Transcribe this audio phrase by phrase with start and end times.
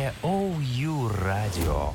[0.00, 1.92] эфире OU Radio.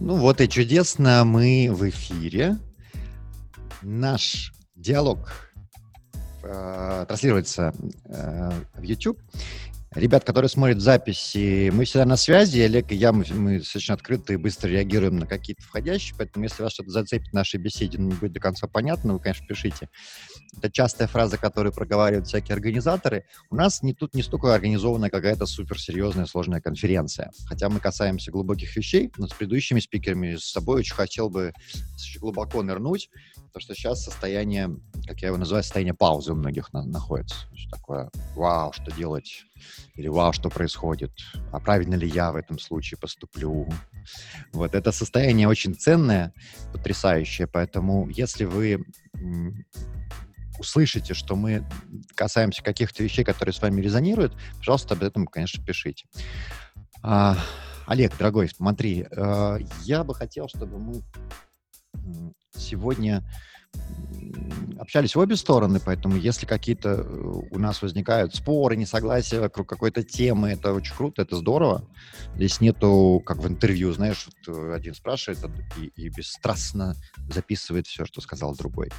[0.00, 2.56] Ну вот и чудесно, мы в эфире.
[3.82, 5.52] Наш диалог
[6.42, 7.74] э, транслируется
[8.06, 9.18] э, в YouTube.
[9.94, 12.60] Ребят, которые смотрят записи, мы всегда на связи.
[12.60, 16.62] Олег и я, мы, мы достаточно открыто и быстро реагируем на какие-то входящие, поэтому если
[16.62, 19.88] вас что-то зацепит в нашей беседе, но не будет до конца понятно, вы, конечно, пишите.
[20.56, 23.24] Это частая фраза, которую проговаривают всякие организаторы.
[23.50, 27.32] У нас не тут не столько организованная какая-то суперсерьезная сложная конференция.
[27.46, 31.52] Хотя мы касаемся глубоких вещей, но с предыдущими спикерами, с собой очень хотел бы
[32.20, 36.84] глубоко нырнуть, потому что сейчас состояние, как я его называю, состояние паузы у многих на,
[36.84, 37.36] находится.
[37.54, 39.44] Что такое, вау, что делать?
[39.94, 41.12] Или вау, что происходит?
[41.52, 43.68] А правильно ли я в этом случае поступлю?
[44.52, 46.32] Вот это состояние очень ценное,
[46.72, 48.84] потрясающее, поэтому если вы
[50.58, 51.64] услышите, что мы
[52.14, 56.06] касаемся каких-то вещей, которые с вами резонируют, пожалуйста, об этом, конечно, пишите.
[57.02, 57.36] А,
[57.86, 61.02] Олег, дорогой, смотри, э, я бы хотел, чтобы мы
[62.56, 63.22] сегодня
[64.78, 70.02] общались в обе стороны, поэтому если какие-то э, у нас возникают споры, несогласия вокруг какой-то
[70.02, 71.88] темы, это очень круто, это здорово.
[72.36, 75.38] Здесь нету, как в интервью, знаешь, вот э, один спрашивает
[75.78, 76.96] и, и бесстрастно
[77.30, 78.90] записывает все, что сказал другой.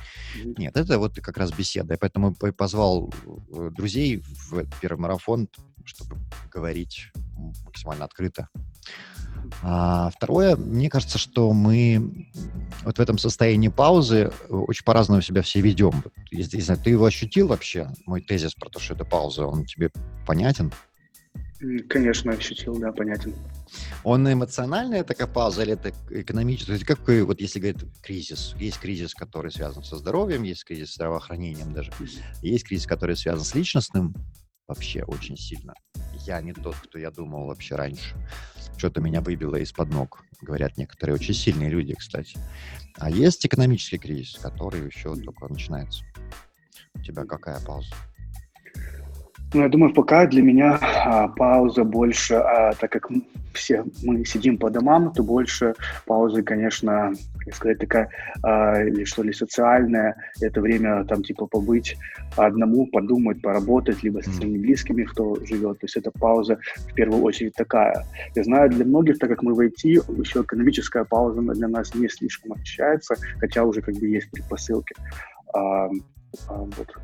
[0.43, 1.93] Нет, это вот как раз беседа.
[1.93, 3.13] Я поэтому позвал
[3.53, 5.47] э, друзей в первый марафон,
[5.85, 6.17] чтобы
[6.51, 7.11] говорить
[7.65, 8.49] максимально открыто.
[9.61, 12.29] А второе, мне кажется, что мы
[12.83, 16.03] вот в этом состоянии паузы очень по-разному себя все ведем.
[16.31, 19.65] Если, не знаю, ты его ощутил вообще, мой тезис про то, что это пауза, он
[19.65, 19.91] тебе
[20.25, 20.71] понятен?
[21.89, 23.33] Конечно, ощутил, да, понятен.
[24.03, 26.77] Он эмоциональная такая пауза или это экономическая?
[26.79, 31.73] Какой, вот если говорить кризис, есть кризис, который связан со здоровьем, есть кризис с здравоохранением
[31.73, 31.91] даже,
[32.41, 34.13] есть кризис, который связан с личностным,
[34.67, 35.73] вообще очень сильно.
[36.25, 38.15] Я не тот, кто я думал вообще раньше.
[38.77, 42.37] Что-то меня выбило из-под ног, говорят некоторые очень сильные люди, кстати.
[42.97, 46.03] А есть экономический кризис, который еще только начинается.
[46.93, 47.93] У тебя какая пауза?
[49.53, 53.09] Ну, я думаю, пока для меня а, пауза больше, а, так как
[53.53, 55.73] все мы сидим по домам, то больше
[56.05, 58.09] паузы, конечно, как сказать, такая,
[58.43, 60.15] а, или что ли, социальная.
[60.41, 61.95] Это время там типа побыть
[62.35, 65.79] одному, подумать, поработать, либо со своими близкими, кто живет.
[65.79, 66.57] То есть это пауза
[66.89, 68.05] в первую очередь такая.
[68.35, 72.09] Я знаю, для многих, так как мы в IT, еще экономическая пауза для нас не
[72.09, 74.95] слишком ощущается, хотя уже как бы есть предпосылки.
[75.53, 75.89] А, а,
[76.49, 76.97] вот.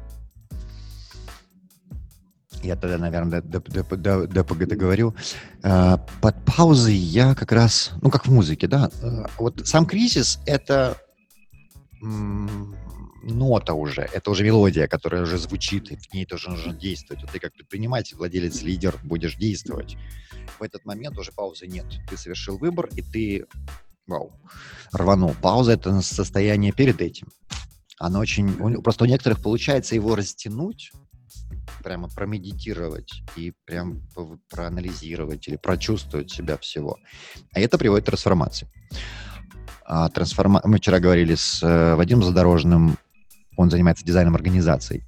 [2.64, 5.16] Я тогда, наверное, договорю.
[5.64, 10.40] А, под паузой я как раз, ну, как в музыке, да, а, вот сам кризис—
[10.46, 10.98] это
[13.24, 17.22] нота уже, это уже мелодия, которая уже звучит, и в ней тоже нужно действовать.
[17.22, 19.98] Вот ты как предприниматель, владелец, лидер, будешь действовать.
[20.60, 21.86] В этот момент уже паузы нет.
[22.10, 23.46] Ты совершил выбор, и ты,
[24.08, 24.32] вау,
[24.92, 25.36] рванул.
[25.42, 27.28] Пауза— это состояние перед этим.
[28.00, 28.82] Оно очень...
[28.82, 30.92] Просто у некоторых получается его растянуть,
[31.82, 34.02] прямо промедитировать и прям
[34.50, 36.98] проанализировать или прочувствовать себя всего.
[37.54, 38.68] А это приводит к трансформации.
[39.86, 40.62] А трансформа...
[40.64, 42.98] Мы вчера говорили с э, Вадимом Задорожным,
[43.58, 45.04] он занимается дизайном организаций.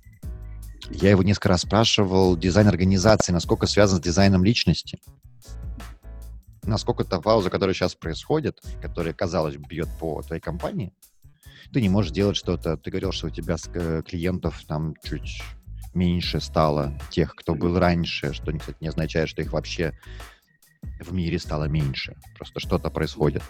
[0.89, 4.99] Я его несколько раз спрашивал, дизайн организации, насколько связан с дизайном личности.
[6.63, 10.93] Насколько та пауза, которая сейчас происходит, которая, казалось, бьет по твоей компании,
[11.71, 12.77] ты не можешь делать что-то.
[12.77, 15.41] Ты говорил, что у тебя э, клиентов там чуть
[15.95, 19.97] меньше стало тех, кто был раньше, что, кстати, не означает, что их вообще
[20.99, 22.15] в мире стало меньше.
[22.35, 23.43] Просто что-то происходит.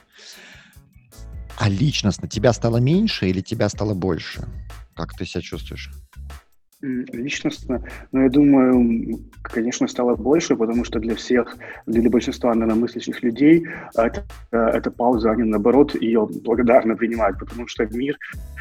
[1.57, 4.47] А личностно тебя стало меньше или тебя стало больше?
[4.95, 5.91] Как ты себя чувствуешь?
[6.83, 13.66] Личностно, ну, я думаю, конечно, стало больше, потому что для всех, для большинства наномыслящих людей
[13.96, 18.17] это, эта пауза, они, наоборот, ее благодарно принимают, потому что мир,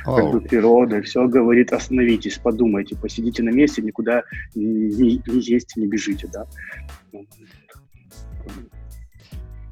[0.06, 0.16] oh.
[0.16, 4.22] как бы природа, все говорит, остановитесь, подумайте, посидите на месте, никуда
[4.54, 6.46] не, не ездите, не бежите, да.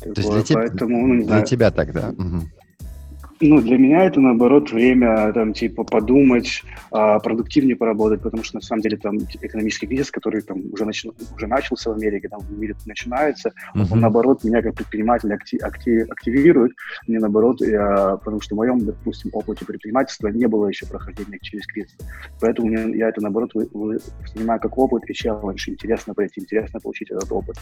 [0.00, 2.08] То есть для, Поэтому, ну, для тебя тогда?
[2.10, 2.48] Угу.
[3.42, 8.60] Ну, для меня это, наоборот, время, там, типа, подумать, а, продуктивнее поработать, потому что, на
[8.60, 11.06] самом деле, там, экономический кризис, который там уже, нач...
[11.34, 13.86] уже начался в Америке, там, в мире начинается, uh-huh.
[13.92, 15.62] он, наоборот, меня как предпринимателя актив...
[15.62, 16.10] Актив...
[16.10, 16.72] активирует,
[17.06, 18.18] мне, наоборот, я...
[18.18, 21.96] потому что в моем, допустим, опыте предпринимательства не было еще прохождения через кризис.
[22.42, 23.68] Поэтому мне, я это, наоборот, вы...
[23.72, 24.00] Вы...
[24.20, 25.70] воспринимаю как опыт и челлендж.
[25.70, 27.56] Интересно пройти, интересно получить этот опыт.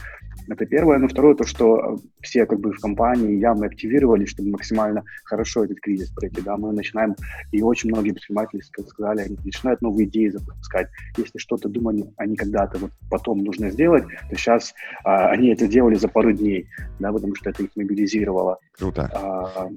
[0.48, 0.98] Это первое.
[0.98, 5.80] Но второе, то, что все, как бы, в компании явно активировали, чтобы максимально хорошо этот
[5.80, 7.14] кризис пройти, да, мы начинаем,
[7.52, 10.88] и очень многие предприниматели сказали, они начинают новые идеи запускать.
[11.16, 14.74] Если что-то думали они когда-то вот потом нужно сделать, то сейчас
[15.04, 16.66] а, они это делали за пару дней,
[16.98, 18.58] да, потому что это их мобилизировало.
[18.78, 19.10] Круто.
[19.12, 19.68] А,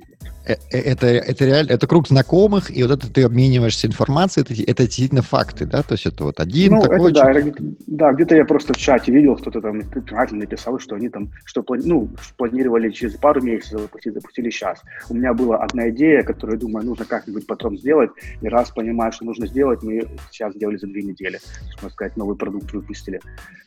[0.45, 4.71] э, э, это, это реально, это круг знакомых, и вот это ты обмениваешься информацией, это,
[4.71, 5.81] это действительно факты, да?
[5.81, 7.11] То есть это вот один ну, такой...
[7.11, 7.51] Это, да,
[7.87, 11.63] да, где-то я просто в чате видел, кто-то там предприниматель написал, что они там, что
[11.67, 14.81] ну, планировали через пару месяцев запустить, запустили сейчас.
[15.09, 18.11] У меня была одна идея, которую, думаю, нужно как-нибудь потом сделать,
[18.41, 21.39] и раз понимаю, что нужно сделать, мы сейчас сделали за две недели,
[21.73, 23.19] можно сказать, новый продукт выпустили,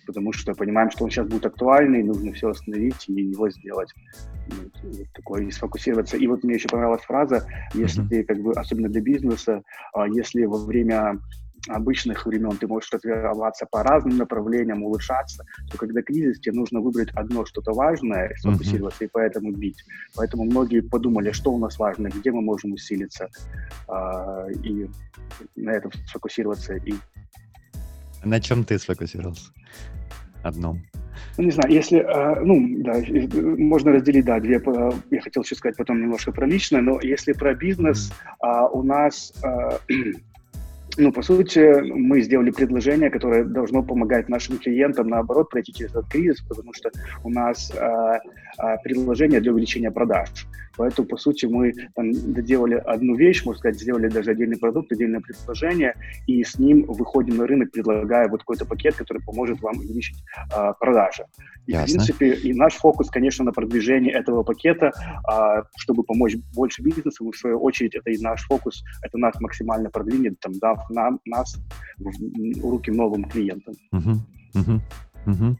[0.06, 3.92] потому что понимаем, что он сейчас будет актуальный, нужно все остановить и его сделать
[5.14, 6.16] такое, и сфокусироваться.
[6.16, 8.24] И вот мне еще понравилась фраза, если mm-hmm.
[8.24, 9.62] как бы, особенно для бизнеса,
[9.92, 11.18] а, если во время
[11.68, 17.10] обычных времен ты можешь развиваться по разным направлениям, улучшаться, то когда кризис, тебе нужно выбрать
[17.14, 19.08] одно что-то важное, сфокусироваться mm-hmm.
[19.08, 19.84] и поэтому бить.
[20.16, 23.28] Поэтому многие подумали, что у нас важно, где мы можем усилиться,
[23.88, 24.90] э, и
[25.56, 26.74] на этом сфокусироваться.
[26.76, 26.94] И...
[28.24, 29.50] На чем ты сфокусировался?
[30.42, 30.82] Одном.
[31.36, 33.00] Ну, не знаю, если, э, ну, да,
[33.58, 37.32] можно разделить, да, две, э, я хотел еще сказать потом немножко про личное, но если
[37.32, 38.12] про бизнес,
[38.42, 39.78] э, у нас, э,
[40.96, 46.08] ну, по сути, мы сделали предложение, которое должно помогать нашим клиентам, наоборот, пройти через этот
[46.08, 46.90] кризис, потому что
[47.24, 50.46] у нас э, э, предложение для увеличения продаж.
[50.76, 55.20] Поэтому, по сути, мы там доделали одну вещь, можно сказать, сделали даже отдельный продукт, отдельное
[55.20, 55.94] предложение,
[56.26, 60.16] и с ним выходим на рынок, предлагая вот какой-то пакет, который поможет вам увеличить
[60.54, 61.24] э, продажи.
[61.66, 61.86] И, Ясно.
[61.86, 64.92] в принципе, и наш фокус, конечно, на продвижении этого пакета,
[65.30, 69.90] э, чтобы помочь больше бизнесу, в свою очередь, это и наш фокус, это нас максимально
[69.90, 71.56] продвинет, там, дав нам, нас
[71.98, 73.74] в, руки новым клиентам.
[73.92, 74.16] Uh-huh.
[74.54, 74.80] Uh-huh.
[75.26, 75.56] Uh-huh.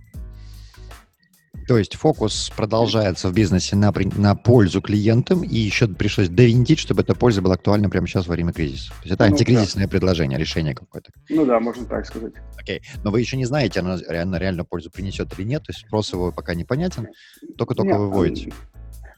[1.67, 7.03] То есть фокус продолжается в бизнесе на, на пользу клиентам, и еще пришлось довинтить, чтобы
[7.03, 8.89] эта польза была актуальна прямо сейчас во время кризиса.
[8.89, 9.91] То есть это ну, антикризисное да.
[9.91, 11.11] предложение, решение какое-то.
[11.29, 12.35] Ну да, можно так сказать.
[12.59, 12.83] Окей.
[13.03, 16.13] Но вы еще не знаете, оно реально, реально пользу принесет или нет, то есть спрос
[16.13, 17.09] его пока непонятен,
[17.57, 18.53] только-только выводите.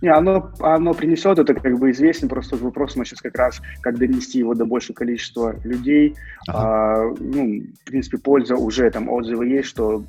[0.02, 3.60] Не, оно, оно принесет, это как бы известен, просто вопрос у нас сейчас как раз,
[3.80, 6.16] как донести его до большего количества людей.
[6.48, 6.58] Ага.
[6.58, 10.04] А, ну, в принципе, польза уже, там, отзывы есть, что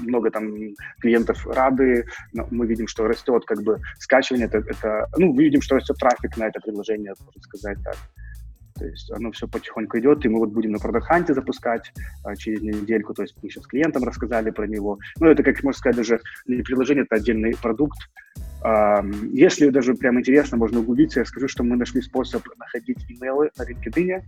[0.00, 0.50] много там
[1.00, 5.96] клиентов рады, мы видим, что растет как бы скачивание, это, это ну, видим, что растет
[5.98, 7.96] трафик на это предложение, можно сказать так.
[8.78, 11.92] То есть оно все потихоньку идет, и мы вот будем на продакханте запускать
[12.24, 13.14] а, через недельку.
[13.14, 14.98] То есть мы сейчас клиентам рассказали про него.
[15.18, 17.98] Ну, это, как можно сказать, даже не приложение, это отдельный продукт,
[19.32, 23.62] если даже прям интересно, можно углубиться, я скажу, что мы нашли способ находить имейлы на
[23.62, 24.22] LinkedIn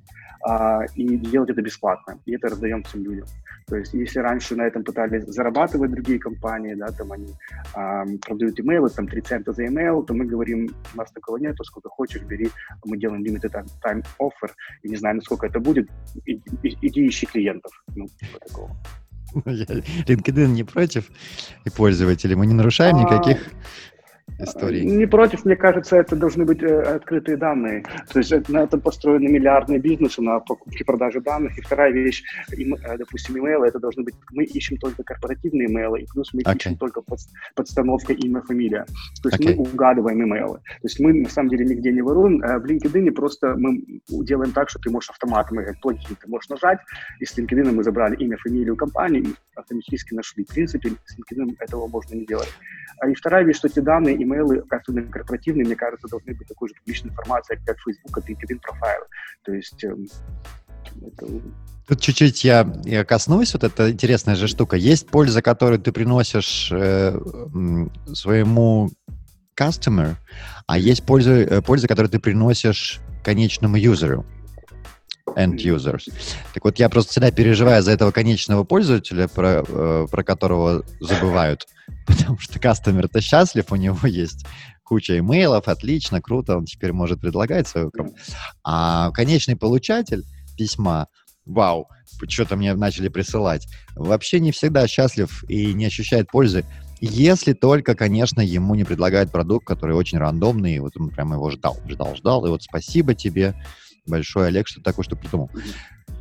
[0.46, 2.20] а, и делать это бесплатно.
[2.26, 3.26] И это раздаем всем людям.
[3.67, 7.35] То есть, если раньше на этом пытались зарабатывать другие компании, да, там они
[7.75, 11.56] а, продают имейлы, там 3 цента за имейл, то мы говорим, у нас такого нет,
[11.64, 12.49] сколько хочешь, бери,
[12.84, 13.52] мы делаем limited
[13.84, 14.50] time offer,
[14.82, 15.88] и не знаю, насколько это будет,
[16.25, 17.73] иди ищи клиентов.
[17.96, 18.70] Ну, типа такого.
[19.34, 21.11] LinkedIn не против
[21.64, 23.38] и пользователи, мы не нарушаем а, никаких
[24.39, 24.85] истории?
[24.85, 27.85] Не против, мне кажется, это должны быть э, открытые данные.
[28.13, 31.59] То есть на этом построены миллиардные бизнесы на покупке продаже данных.
[31.59, 32.23] И вторая вещь,
[32.57, 36.43] им, э, допустим, имейлы, это должны быть, мы ищем только корпоративные имейлы, и плюс мы
[36.43, 36.57] okay.
[36.57, 37.19] ищем только под,
[37.55, 38.87] подстановка имя, фамилия.
[39.23, 39.55] То есть okay.
[39.57, 40.59] мы угадываем имейлы.
[40.59, 42.43] То есть мы на самом деле нигде не воруем.
[42.43, 46.79] Э, в LinkedIn просто мы делаем так, что ты можешь автоматом, плагин, ты можешь нажать,
[47.20, 50.44] и с LinkedIn мы забрали имя, фамилию компании, и автоматически нашли.
[50.44, 52.49] В принципе, с LinkedIn этого можно не делать.
[53.01, 56.69] А и вторая вещь, что эти данные, имейлы, особенно корпоративные, мне кажется, должны быть такой
[56.69, 59.03] же публичной информацией, как Facebook, как LinkedIn профайл.
[59.44, 60.06] То есть эм,
[61.03, 61.27] это...
[61.87, 64.77] Тут чуть-чуть я, я коснусь, вот эта интересная же штука.
[64.77, 67.19] Есть польза, которую ты приносишь э,
[68.13, 68.91] своему
[69.58, 70.17] customer,
[70.67, 74.27] а есть польза, э, польза, которую ты приносишь конечному юзеру
[75.39, 76.13] end users.
[76.53, 81.67] Так вот, я просто всегда переживаю за этого конечного пользователя, про, э, про которого забывают,
[82.07, 84.45] потому что кастомер-то счастлив, у него есть
[84.83, 87.93] куча имейлов, отлично, круто, он теперь может предлагать свою.
[88.65, 90.25] А конечный получатель
[90.57, 91.09] письма,
[91.45, 91.89] вау,
[92.27, 96.65] что-то мне начали присылать, вообще не всегда счастлив и не ощущает пользы,
[97.01, 101.51] если только, конечно, ему не предлагают продукт, который очень рандомный, и вот он прямо его
[101.51, 103.55] ждал, ждал, ждал, и вот спасибо тебе,
[104.08, 105.50] большой Олег, что такое, что придумал.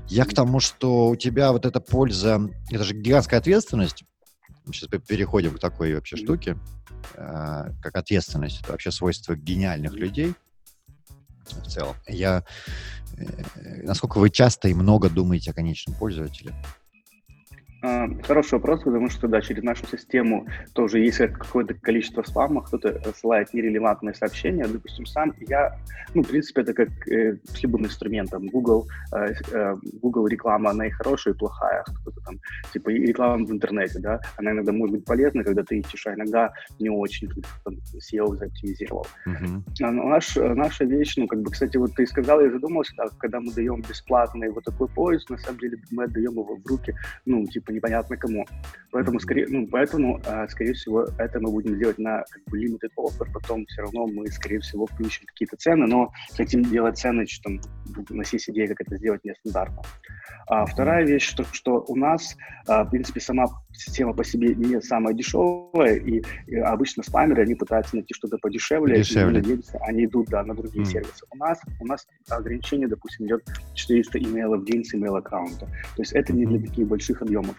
[0.08, 2.42] Я к тому, что у тебя вот эта польза,
[2.72, 4.04] это же гигантская ответственность.
[4.66, 6.58] Мы сейчас переходим к такой вообще штуке,
[7.16, 8.62] э, как ответственность.
[8.62, 10.34] Это вообще свойство гениальных людей
[11.46, 11.96] в целом.
[12.08, 12.44] Я,
[13.18, 16.54] э, насколько вы часто и много думаете о конечном пользователе?
[17.84, 23.00] А, хороший вопрос, потому что, да, через нашу систему тоже есть какое-то количество спама, кто-то
[23.06, 24.66] рассылает нерелевантные сообщения.
[24.66, 25.78] Допустим, сам я,
[26.16, 28.48] ну, в принципе, это как э, с любым инструментом.
[28.48, 31.84] Google, э, э, Google реклама, она и хорошая, и плохая.
[32.02, 32.40] Кто-то там,
[32.74, 36.16] типа, и реклама в интернете, да, она иногда может быть полезна, когда ты ищешь, а
[36.16, 37.30] иногда не очень,
[37.64, 39.06] там, SEO заоптимизировал.
[39.28, 39.62] Uh-huh.
[39.84, 43.40] А, наш, наша вещь, ну, как бы, кстати, вот ты сказал, я задумался, да, когда
[43.40, 47.46] мы даем бесплатный вот такой поиск, на самом деле мы отдаем его в руки, ну,
[47.46, 48.46] типа, типа непонятно кому.
[48.92, 52.92] Поэтому, скорее, ну, поэтому, а, скорее всего, это мы будем делать на как бы limited
[52.98, 57.44] offer, потом все равно мы, скорее всего, включим какие-то цены, но хотим делать цены, что
[58.08, 59.82] там, есть идея, как это сделать нестандартно.
[60.48, 62.36] А вторая вещь, что, что у нас,
[62.68, 67.56] а, в принципе, сама система по себе не самая дешевая, и, и обычно спамеры, они
[67.56, 69.42] пытаются найти что-то подешевле, подешевле.
[69.42, 70.90] и они идут да, на другие mm.
[70.90, 71.26] сервисы.
[71.32, 73.44] У нас, у нас ограничение, допустим, идет
[73.74, 75.66] 400 имейлов в день с имейл-аккаунта.
[75.66, 77.57] То есть это не для таких больших объемов.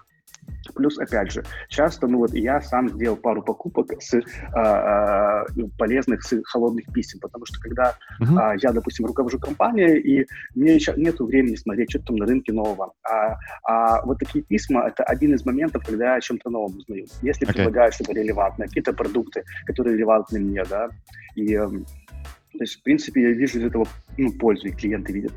[0.75, 5.45] Плюс, опять же, часто, ну вот я сам сделал пару покупок с э,
[5.78, 8.55] полезных, с холодных писем, потому что когда uh-huh.
[8.55, 12.52] э, я, допустим, руковожу компанией, и мне еще нету времени смотреть, что там на рынке
[12.52, 12.93] нового.
[13.02, 17.07] А, а вот такие письма— это один из моментов, когда я о чем-то новом узнаю.
[17.23, 17.55] Если okay.
[17.55, 20.90] предлагаю что-то релевантное, какие-то продукты, которые релевантны мне, да,
[21.35, 23.87] и, э, то есть, в принципе, я вижу из этого
[24.17, 25.33] ну, пользу, и клиенты видят.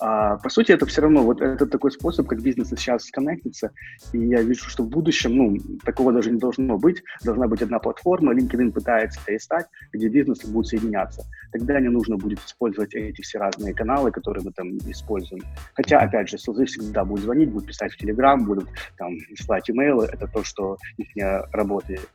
[0.00, 3.70] А, по сути, это все равно, вот это такой способ, как бизнес сейчас сконнектится,
[4.12, 7.78] и я вижу, что в будущем, ну, такого даже не должно быть, должна быть одна
[7.78, 11.24] платформа, LinkedIn пытается это стать, где бизнесы будут соединяться.
[11.52, 15.42] Тогда не нужно будет использовать эти все разные каналы, которые мы там используем.
[15.74, 20.06] Хотя, опять же, СЛЗ всегда будут звонить, будут писать в Telegram, будут там слать имейлы,
[20.06, 21.08] это то, что их
[21.52, 22.08] работает.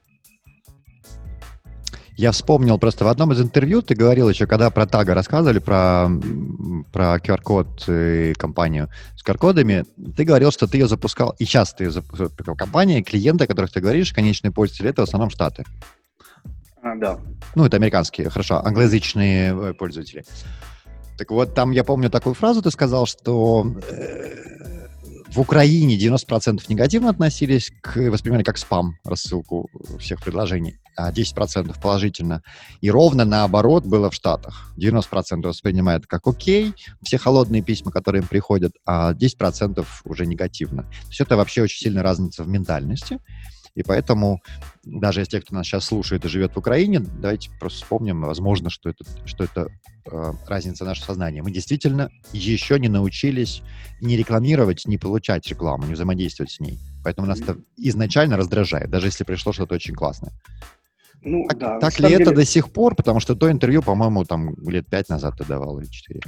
[2.17, 6.09] Я вспомнил просто в одном из интервью ты говорил еще, когда про Тага рассказывали, про,
[6.93, 11.91] про QR-код и компанию с QR-кодами, ты говорил, что ты ее запускал, и сейчас ты
[11.91, 15.65] запускал компания, клиенты, о которых ты говоришь, конечные пользователи, это в основном Штаты.
[16.81, 17.19] А, да.
[17.55, 20.23] Ну, это американские, хорошо, англоязычные э, пользователи.
[21.17, 24.74] Так вот, там я помню такую фразу, ты сказал, что э,
[25.35, 32.41] в Украине 90% негативно относились к, воспринимали как спам рассылку всех предложений, а 10% положительно.
[32.79, 34.71] И ровно наоборот было в Штатах.
[34.77, 36.73] 90% воспринимают как окей,
[37.03, 40.83] все холодные письма, которые им приходят, а 10% уже негативно.
[40.83, 43.19] То есть это вообще очень сильная разница в ментальности.
[43.75, 44.41] И поэтому,
[44.83, 48.69] даже если те, кто нас сейчас слушает и живет в Украине, давайте просто вспомним, возможно,
[48.69, 49.67] что это, что это
[50.09, 51.43] э, разница нашего сознания.
[51.43, 53.61] Мы действительно еще не научились
[54.01, 56.79] не рекламировать, не получать рекламу, не взаимодействовать с ней.
[57.03, 60.31] Поэтому нас это изначально раздражает, даже если пришло что-то очень класное.
[61.21, 62.23] Ну, так да, так ли деле...
[62.23, 62.95] это до сих пор?
[62.95, 66.21] Потому что то интервью, по-моему, там лет пять назад ты давал или четыре.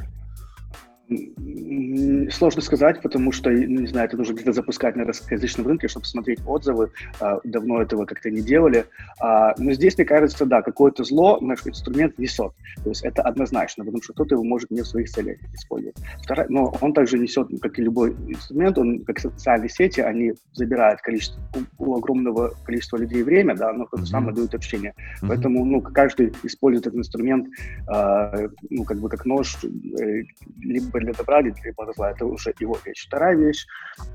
[2.31, 6.39] Сложно сказать, потому что, не знаю, это нужно где-то запускать на русскоязычном рынке, чтобы смотреть
[6.45, 6.91] отзывы.
[7.21, 8.85] А, давно этого как-то не делали.
[9.19, 12.51] А, но здесь, мне кажется, да, какое-то зло наш инструмент несет.
[12.83, 15.95] То есть это однозначно, потому что кто-то его может не в своих целях использовать.
[16.23, 20.99] Вторая, но он также несет, как и любой инструмент, он, как социальные сети, они забирают
[21.01, 21.41] количество,
[21.77, 24.93] у огромного количества людей время, да, но то же самое дают общение.
[24.97, 25.27] Mm-hmm.
[25.29, 27.47] Поэтому, ну, каждый использует этот инструмент,
[27.87, 30.23] э, ну, как бы как нож, э,
[30.59, 32.11] либо либо для добра, либо зла.
[32.11, 33.05] Это уже его вещь.
[33.07, 33.65] Вторая вещь,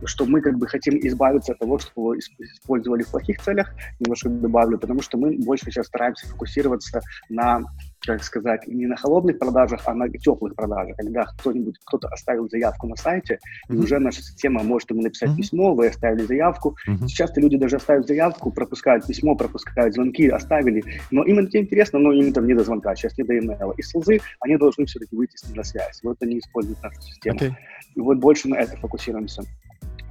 [0.05, 4.29] что мы как бы хотим избавиться от того, что его использовали в плохих целях, немножко
[4.29, 7.63] добавлю, потому что мы больше сейчас стараемся фокусироваться на
[8.05, 12.89] как сказать, не на холодных продажах, а на теплых продажах, когда кто-нибудь, кто-то оставил заявку
[12.89, 13.75] на сайте, mm-hmm.
[13.75, 15.37] и уже наша система может ему написать mm-hmm.
[15.37, 16.77] письмо, вы оставили заявку.
[16.89, 17.07] Mm-hmm.
[17.07, 22.13] Часто люди даже оставят заявку, пропускают письмо, пропускают звонки, оставили, но им это интересно, но
[22.13, 23.75] им там не до звонка, сейчас не до имейла.
[23.77, 26.01] И СЛЗ, они должны все-таки выйти с ним на связь.
[26.03, 27.39] Вот они используют нашу систему.
[27.39, 27.53] Okay.
[27.95, 29.43] И вот больше на это фокусируемся.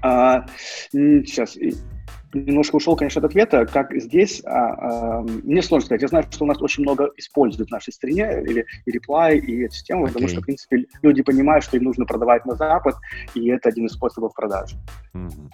[0.01, 0.46] А,
[0.91, 1.58] сейчас,
[2.34, 6.01] немножко ушел, конечно, от ответа, как здесь, а, а, мне сложно сказать.
[6.01, 9.65] Я знаю, что у нас очень много используют в нашей стране, или и reply, и
[9.65, 10.08] эту систему, okay.
[10.10, 12.96] потому что, в принципе, люди понимают, что им нужно продавать на Запад,
[13.36, 14.77] и это один из способов продажи.
[15.13, 15.50] Mm-hmm.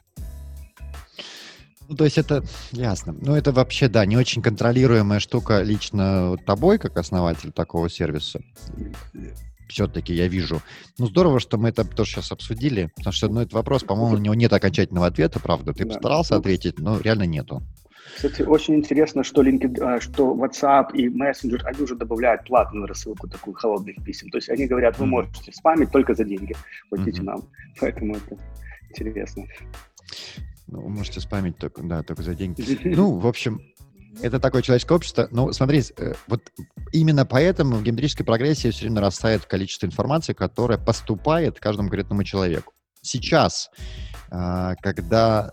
[1.90, 3.16] Ну, то есть это ясно.
[3.22, 8.42] Ну, это вообще, да, не очень контролируемая штука лично тобой, как основатель такого сервиса
[9.68, 10.62] все-таки я вижу.
[10.98, 14.20] Ну, здорово, что мы это тоже сейчас обсудили, потому что, ну, этот вопрос, по-моему, у
[14.20, 15.74] него нет окончательного ответа, правда.
[15.74, 15.94] Ты да.
[15.94, 17.64] постарался ну, ответить, но реально нету.
[18.16, 23.28] Кстати, очень интересно, что, LinkedIn, а, что WhatsApp и Messenger, они уже добавляют платную рассылку
[23.28, 24.30] такую холодных писем.
[24.30, 26.56] То есть они говорят, вы можете спамить только за деньги,
[26.90, 27.26] платите mm-hmm.
[27.26, 27.44] нам.
[27.80, 28.38] Поэтому это
[28.90, 29.46] интересно.
[30.68, 32.64] Ну, вы можете спамить только, да, только за деньги.
[32.96, 33.62] Ну, в общем,
[34.22, 35.28] это такое человеческое общество.
[35.32, 36.42] Ну, смотри, э, вот
[36.92, 42.74] именно поэтому в геометрической прогрессии все время нарастает количество информации, которая поступает каждому конкретному человеку.
[43.02, 43.70] Сейчас,
[44.30, 45.52] а, когда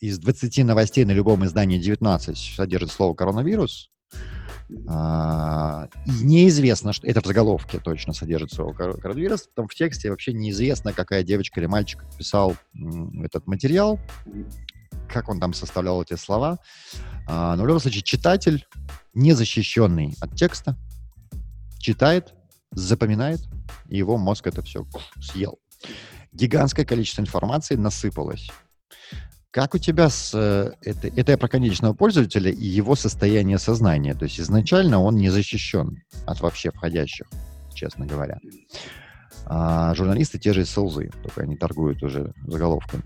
[0.00, 3.90] из 20 новостей на любом издании 19 содержит слово коронавирус,
[4.88, 10.32] а, и неизвестно, что это в заголовке точно содержит слово коронавирус, там в тексте вообще
[10.32, 12.56] неизвестно, какая девочка или мальчик писал
[13.22, 13.98] этот материал,
[15.08, 16.58] как он там составлял эти слова.
[17.26, 18.66] А, но в любом случае читатель,
[19.14, 20.76] незащищенный от текста,
[21.78, 22.34] читает,
[22.70, 23.40] запоминает,
[23.88, 24.84] и его мозг это все
[25.20, 25.58] съел.
[26.32, 28.50] Гигантское количество информации насыпалось.
[29.50, 30.32] Как у тебя с...
[30.34, 34.14] Э, это, это я про конечного пользователя и его состояние сознания.
[34.14, 37.26] То есть изначально он не защищен от вообще входящих,
[37.74, 38.38] честно говоря.
[39.44, 43.02] А журналисты те же СЛЗ, только они торгуют уже заголовками.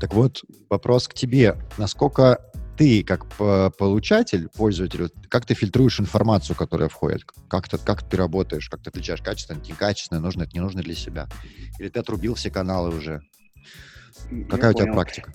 [0.00, 1.56] Так вот, вопрос к тебе.
[1.78, 2.40] Насколько
[2.76, 7.24] ты, как получатель, пользователь, как ты фильтруешь информацию, которая входит?
[7.48, 8.68] Как, ты, как ты работаешь?
[8.68, 11.28] Как ты отличаешь качественно, некачественно, нужно это, не нужно для себя?
[11.78, 13.22] Или ты отрубил все каналы уже?
[14.50, 14.94] Какая Я у тебя понял.
[14.94, 15.32] практика?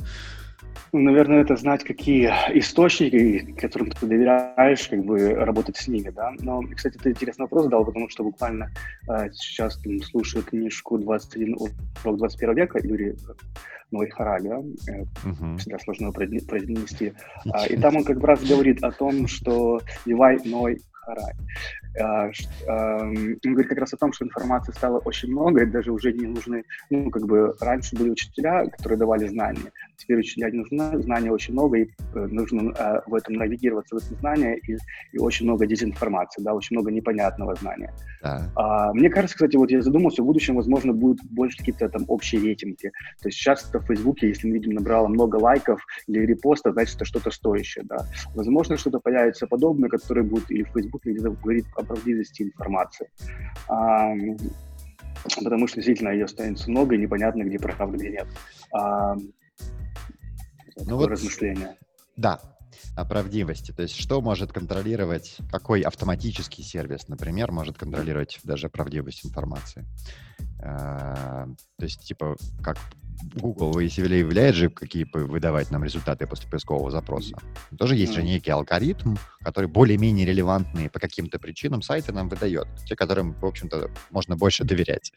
[0.92, 6.32] Ну, наверное, это знать, какие источники, которым ты доверяешь, как бы работать с ними, да.
[6.40, 8.72] Но, кстати, ты интересный вопрос задал, потому что буквально
[9.08, 11.56] э, сейчас там, слушаю книжку «21
[12.04, 13.16] урок 21 века» Юрий
[13.92, 14.58] Ной Хараги, да?
[14.58, 15.58] э, uh-huh.
[15.58, 17.14] всегда сложно произнести.
[17.52, 21.34] А, и там он как раз говорит о том, что Ивай Ной Харай.
[21.98, 22.29] А,
[23.01, 26.27] он говорит как раз о том, что информации стало очень много, и даже уже не
[26.27, 31.31] нужны, ну, как бы раньше были учителя, которые давали знания, теперь учителя не нужны, знания
[31.31, 34.77] очень много, и э, нужно э, в этом навигироваться, в этом знания, и,
[35.13, 37.93] и очень много дезинформации, да, очень много непонятного знания.
[38.22, 38.50] Да.
[38.55, 42.41] А, мне кажется, кстати, вот я задумался, в будущем, возможно, будут больше какие-то там общие
[42.41, 42.91] рейтинги.
[43.22, 47.05] То есть сейчас в Фейсбуке, если мы видим, набрало много лайков или репостов, значит, это
[47.05, 48.05] что-то стоящее, да.
[48.36, 53.09] Возможно, что-то появится подобное, которое будет или в Фейсбуке, или где-то говорить о правдивости информации.
[53.67, 54.13] А,
[55.43, 58.27] потому что действительно ее становится много, и непонятно, где правда, где нет.
[58.74, 59.15] А,
[60.77, 61.77] ну вот, размышление.
[62.15, 62.39] Да,
[62.95, 63.71] о правдивости.
[63.71, 69.85] То есть что может контролировать, какой автоматический сервис, например, может контролировать даже правдивость информации.
[70.61, 72.77] А, то есть, типа, как
[73.36, 77.36] Google выявляет же, какие выдавать нам результаты после поискового запроса.
[77.77, 82.68] Тоже есть же некий алгоритм, который более-менее релевантные по каким-то причинам сайты нам выдает.
[82.86, 85.12] Те, которым, в общем-то, можно больше доверять.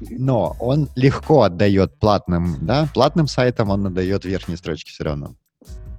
[0.00, 5.34] Но он легко отдает платным, да, платным сайтам он отдает верхние строчки все равно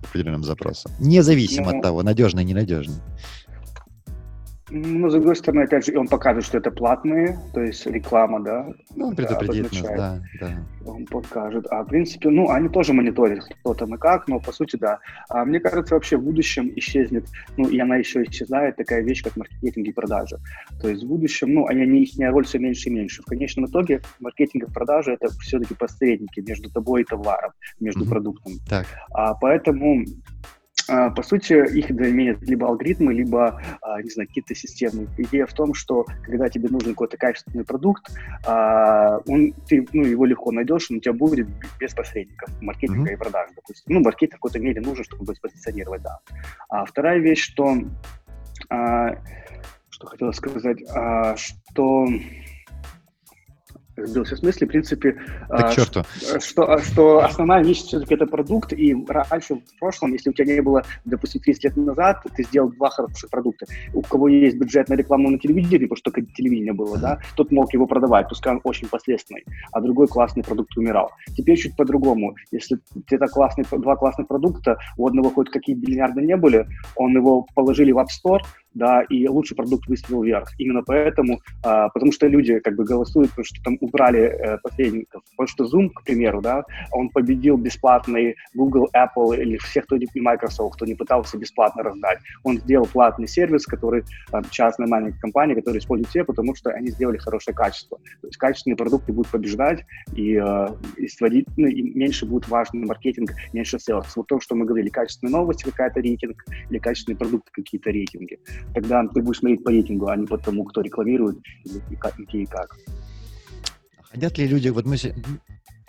[0.03, 0.91] определенным запросам.
[0.99, 3.01] Независимо ну, от того, надежный, ненадежный.
[4.69, 8.67] Ну, с другой стороны, опять же, он покажет, что это платные, то есть реклама, да.
[8.95, 10.65] Ну, он предупредит нас, да, да.
[10.85, 11.65] Он покажет.
[11.69, 14.99] А, в принципе, ну, они тоже мониторят, кто там и как, но, по сути, да.
[15.29, 17.25] А мне кажется, вообще в будущем исчезнет,
[17.55, 20.37] ну, и она еще исчезает, такая вещь, как маркетинг и продажи.
[20.81, 23.21] То есть в будущем, ну, они, их роль все меньше и меньше.
[23.21, 28.09] В конечном итоге маркетинг и продажи— это все-таки посредники между тобой и товаром, между mm-hmm.
[28.09, 28.53] продуктом.
[28.69, 28.85] Так.
[29.13, 30.03] А, поэтому
[30.87, 35.07] по сути, их заменят либо алгоритмы, либо, а, не знаю, какие-то системы.
[35.17, 38.09] Идея в том, что когда тебе нужен какой-то качественный продукт,
[38.45, 41.47] а, он, ты ну, его легко найдешь, он у тебя будет
[41.79, 43.13] без посредников маркетинга mm-hmm.
[43.13, 43.95] и продаж, допустим.
[43.95, 46.19] Ну, маркетинг в какой-то мере нужен, чтобы позиционировать, да.
[46.69, 47.77] А вторая вещь, что,
[48.69, 50.79] что хотела сказать,
[51.35, 52.07] что
[53.97, 55.17] сбился в смысле, в принципе,
[55.49, 56.05] так что,
[56.39, 60.61] что, что основная вещь все-таки это продукт, и раньше, в прошлом, если у тебя не
[60.61, 63.65] было, допустим, 30 лет назад, ты сделал два хороших продукта.
[63.93, 67.73] У кого есть бюджет на рекламу на телевидении, потому что телевидение было, да, тот мог
[67.73, 71.11] его продавать, пускай он очень последственный, а другой классный продукт умирал.
[71.35, 72.35] Теперь чуть по-другому.
[72.51, 72.79] Если
[73.09, 77.91] это классный, два классных продукта, у одного хоть какие миллиарды не были, он его положили
[77.91, 78.39] в App Store,
[78.77, 80.49] да, и лучший продукт выстрелил вверх.
[80.57, 85.23] Именно поэтому, а, потому что люди как бы голосуют, потому что там убрали э, посредников.
[85.35, 90.07] Потому что Zoom, к примеру, да, он победил бесплатный Google, Apple или всех, кто не
[90.13, 92.19] Microsoft, кто не пытался бесплатно раздать.
[92.43, 96.89] Он сделал платный сервис, который там, частная маленькая компания, которая используют все, потому что они
[96.89, 97.97] сделали хорошее качество.
[98.21, 102.85] То есть качественные продукты будут побеждать, и, э, и, сводить, ну, и меньше будет важный
[102.85, 104.07] маркетинг, меньше sales.
[104.15, 108.39] Вот то, что мы говорили, качественные новости, какая-то рейтинг, или качественные продукты, какие-то рейтинги
[108.73, 112.45] тогда ты будешь смотреть по рейтингу, а не по тому, кто рекламирует и, как, и
[112.45, 112.75] как.
[114.11, 114.97] Хотят ли люди, вот мы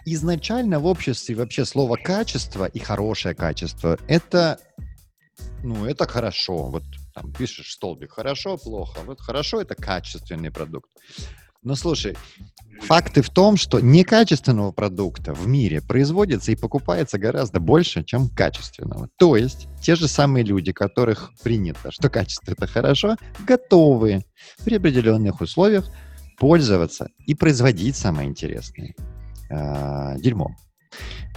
[0.05, 4.59] изначально в обществе вообще слово качество и хорошее качество это
[5.63, 6.71] ну это хорошо.
[6.71, 9.01] Вот там пишешь столбик хорошо плохо.
[9.05, 10.91] Вот хорошо это качественный продукт
[11.63, 12.17] но слушай
[12.81, 19.09] Факты в том, что некачественного продукта в мире производится и покупается гораздо больше, чем качественного.
[19.19, 24.25] То есть те же самые люди, которых принято, что качество это хорошо, готовы
[24.65, 25.91] при определенных условиях
[26.39, 28.95] пользоваться и производить самое интересное
[29.51, 30.57] э, дерьмо.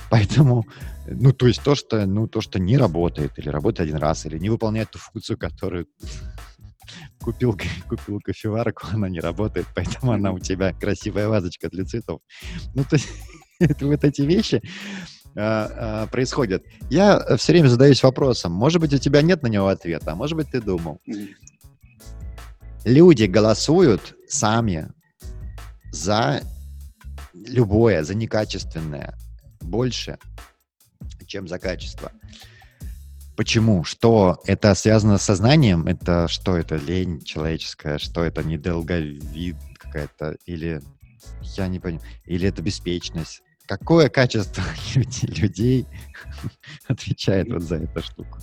[0.09, 0.65] Поэтому,
[1.07, 4.37] ну, то есть то, что, ну, то, что не работает, или работает один раз, или
[4.37, 5.87] не выполняет ту функцию, которую
[7.21, 7.57] купил,
[7.89, 12.21] купил кофеварку, она не работает, поэтому она у тебя красивая вазочка для цветов.
[12.73, 13.09] Ну, то есть
[13.81, 14.61] вот эти вещи
[15.35, 16.63] а, а, происходят.
[16.89, 20.37] Я все время задаюсь вопросом, может быть, у тебя нет на него ответа, а может
[20.37, 20.99] быть, ты думал.
[22.83, 24.91] Люди голосуют сами
[25.91, 26.41] за
[27.33, 29.15] любое, за некачественное
[29.61, 30.17] больше,
[31.27, 32.11] чем за качество.
[33.41, 33.83] Почему?
[33.83, 35.87] Что это связано с сознанием?
[35.87, 37.97] Это что это лень человеческая?
[37.97, 40.37] Что это недолговид какая-то?
[40.45, 40.79] Или
[41.57, 42.05] я не понимаю.
[42.25, 43.41] Или это беспечность?
[43.65, 44.61] Какое качество
[45.23, 45.87] людей
[46.87, 48.37] отвечает вот за эту штуку?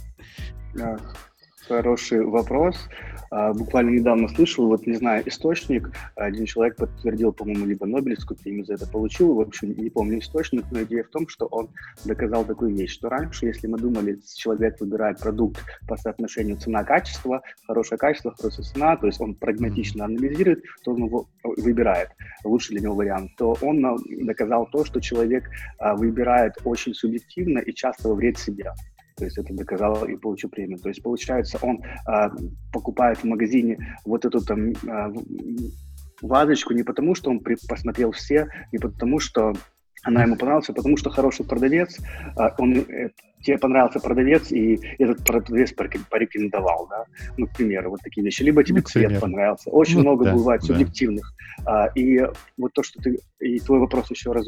[1.69, 2.89] Хороший вопрос.
[3.31, 8.65] А, буквально недавно слышал, вот не знаю, источник, один человек подтвердил, по-моему, либо Нобелевскую премию
[8.65, 11.69] за это получил, в общем, не помню источник, но идея в том, что он
[12.07, 17.99] доказал такую вещь, что раньше, если мы думали, человек выбирает продукт по соотношению цена-качество, хорошее
[17.99, 22.09] качество, хорошая цена, то есть он прагматично анализирует, то он его выбирает,
[22.45, 23.85] лучший для него вариант, то он
[24.25, 25.45] доказал то, что человек
[25.79, 28.73] а, выбирает очень субъективно и часто во вред себе.
[29.19, 30.79] То есть это доказал и получил премию.
[30.79, 32.31] То есть получается, он а,
[32.73, 35.13] покупает в магазине вот эту там а,
[36.23, 39.53] вазочку не потому, что он при, посмотрел все, не потому, что
[40.05, 41.99] она ему понравилась, а потому что хороший продавец,
[42.37, 43.11] а, он, э,
[43.43, 47.05] тебе понравился продавец, и этот продавец порекомендовал, да,
[47.37, 48.43] ну, к примеру, вот такие вещи.
[48.43, 49.71] Либо тебе ну, цвет понравился.
[49.71, 50.67] Очень ну, много да, бывает да.
[50.69, 51.33] субъективных.
[51.67, 52.21] А, и
[52.57, 54.47] вот то, что ты, и твой вопрос еще раз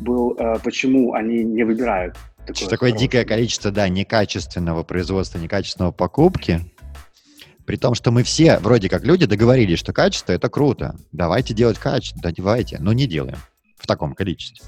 [0.00, 2.16] был, а, почему они не выбирают
[2.54, 6.60] такое, такое дикое количество, да, некачественного производства, некачественного покупки,
[7.66, 10.96] при том, что мы все, вроде как люди, договорились, что качество— это круто.
[11.12, 13.38] Давайте делать качество, да, давайте, но не делаем
[13.76, 14.64] в таком количестве.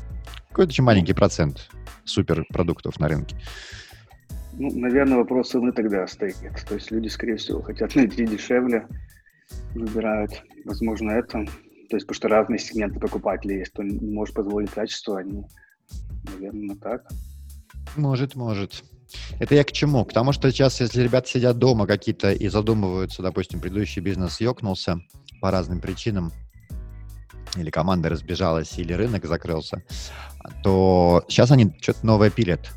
[0.50, 1.70] Какой-то очень маленький процент
[2.04, 3.36] суперпродуктов на рынке.
[4.52, 6.36] Ну, наверное, вопрос цены тогда стоит.
[6.68, 8.86] То есть люди, скорее всего, хотят найти дешевле,
[9.74, 11.46] выбирают, возможно, это.
[11.88, 15.44] То есть, потому что разные сегменты покупателей есть, кто не может позволить качество, они,
[16.24, 17.08] наверное, так.
[17.96, 18.84] Может, может.
[19.38, 20.04] Это я к чему?
[20.04, 25.00] К тому, что сейчас, если ребята сидят дома какие-то и задумываются, допустим, предыдущий бизнес ёкнулся
[25.40, 26.32] по разным причинам,
[27.56, 29.82] или команда разбежалась, или рынок закрылся,
[30.62, 32.70] то сейчас они что-то новое пилят.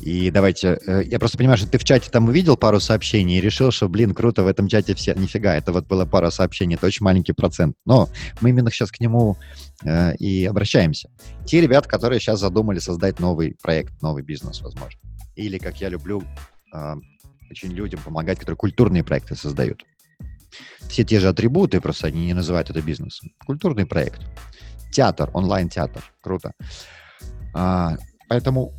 [0.00, 3.40] И давайте, э, я просто понимаю, что ты в чате там увидел пару сообщений и
[3.40, 6.86] решил, что, блин, круто, в этом чате все, нифига, это вот было пара сообщений, это
[6.86, 7.76] очень маленький процент.
[7.84, 8.08] Но
[8.40, 9.36] мы именно сейчас к нему
[9.84, 11.10] э, и обращаемся.
[11.44, 14.98] Те ребята, которые сейчас задумали создать новый проект, новый бизнес, возможно.
[15.36, 16.22] Или, как я люблю,
[16.74, 16.94] э,
[17.50, 19.84] очень людям помогать, которые культурные проекты создают.
[20.88, 23.30] Все те же атрибуты, просто они не называют это бизнесом.
[23.44, 24.20] Культурный проект.
[24.92, 26.02] Театр, онлайн-театр.
[26.20, 26.52] Круто.
[27.54, 27.96] А,
[28.28, 28.72] поэтому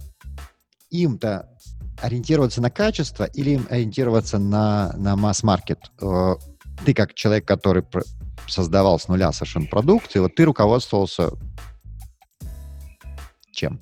[0.92, 1.50] им-то
[2.02, 5.80] ориентироваться на качество или им ориентироваться на, на масс-маркет?
[6.02, 6.36] Э,
[6.86, 7.84] ты как человек, который
[8.48, 11.32] создавал с нуля совершенно продукт, и вот ты руководствовался
[13.52, 13.82] чем?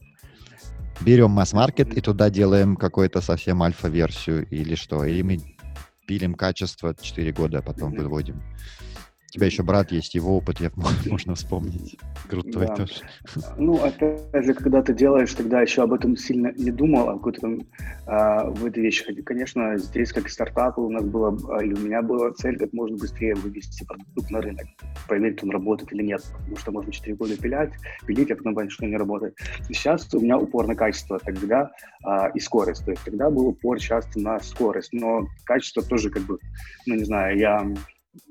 [1.02, 5.06] Берем масс-маркет и туда делаем какую-то совсем альфа-версию или что?
[5.06, 5.40] Или мы
[6.06, 8.42] пилим качество 4 года, а потом выводим?
[9.30, 10.72] У тебя еще брат есть, его опыт я,
[11.06, 11.98] можно вспомнить.
[12.28, 12.76] Крутой да.
[12.76, 12.94] тоже.
[13.58, 17.42] Ну, опять же, когда ты делаешь, тогда еще об этом сильно не думал, а какой-то
[17.42, 17.60] там
[18.08, 19.04] а, в этой вещи.
[19.22, 22.98] Конечно, здесь как стартап у нас было, а, и у меня была цель как можно
[22.98, 24.66] быстрее вывести продукт на рынок,
[25.08, 26.24] проверить, он работает или нет.
[26.40, 27.74] Потому что можно 4 года пилять,
[28.08, 29.38] пилить, а потом понять, что не работает.
[29.68, 31.72] Сейчас у меня упор на качество тогда
[32.04, 32.84] а, и скорость.
[32.84, 36.40] То есть тогда был упор часто на скорость, но качество тоже как бы,
[36.88, 37.64] ну не знаю, я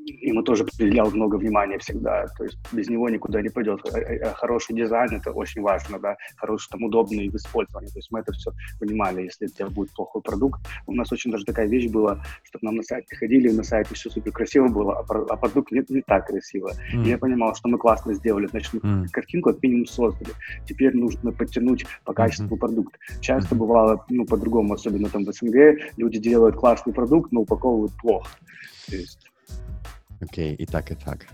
[0.04, 3.80] ему тоже уделял много внимания всегда, то есть без него никуда не пойдет.
[3.92, 7.98] Э, э, э, хороший дизайн— это очень важно, да, хороший, там, удобный в использовании, то
[7.98, 10.60] есть мы это все понимали, если у тебя будет плохой продукт.
[10.86, 13.94] У нас очень даже такая вещь была, что к нам на сайт приходили, на сайте
[13.94, 16.72] все супер красиво было, а, а продукт не, не так красиво.
[16.94, 17.04] Mm.
[17.04, 19.08] И я понимал, что мы классно сделали, значит, мы mm.
[19.12, 20.32] картинку как минимум создали.
[20.66, 22.58] Теперь нужно подтянуть по качеству mm-hmm.
[22.58, 22.98] продукт.
[23.20, 23.58] Часто mm-hmm.
[23.58, 28.30] бывало, ну, по-другому, особенно там в СНГ, люди делают классный продукт, но упаковывают плохо.
[28.88, 29.27] То есть
[30.20, 31.26] Окей, okay, и так, и так.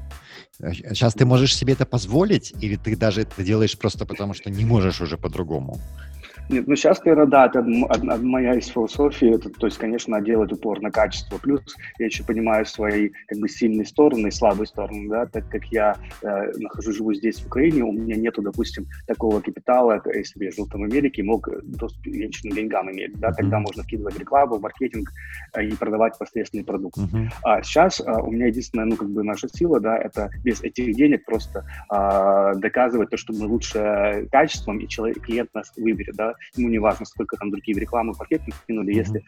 [0.59, 4.65] Сейчас ты можешь себе это позволить, или ты даже это делаешь просто потому, что не
[4.65, 5.81] можешь уже по-другому?
[6.49, 10.53] Нет, ну сейчас, наверное, да, это одна, моя из философий, это, то есть, конечно, делать
[10.53, 11.39] упор на качество.
[11.39, 11.63] Плюс
[11.99, 15.97] я еще понимаю свои как бы сильные стороны и слабые стороны, да, так как я
[16.23, 20.51] э, нахожусь, живу здесь, в Украине, у меня нету, допустим, такого капитала, если бы я
[20.51, 24.59] жил там в Америке, мог доступ к венчурным деньгам иметь, да, тогда можно вкидывать рекламу,
[24.59, 25.11] маркетинг
[25.55, 26.99] э, и продавать посредственный продукт.
[26.99, 27.29] Uh-huh.
[27.43, 30.95] А сейчас э, у меня единственная, ну, как бы наша сила, да, это без этих
[30.95, 36.34] денег просто э, доказывать то, что мы лучше качеством, и человек, клиент нас выберет, да,
[36.57, 38.97] ему не важно, сколько там другие рекламы, пакеты кинули, mm-hmm.
[38.97, 39.25] если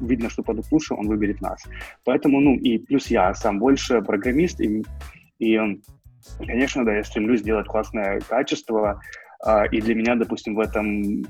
[0.00, 1.62] видно, что продукт лучше, он выберет нас.
[2.04, 4.84] Поэтому, ну, и плюс я сам больше программист, и,
[5.38, 5.58] и
[6.38, 9.00] конечно, да, я стремлюсь сделать классное качество,
[9.46, 11.22] Uh, и для меня, допустим, в этом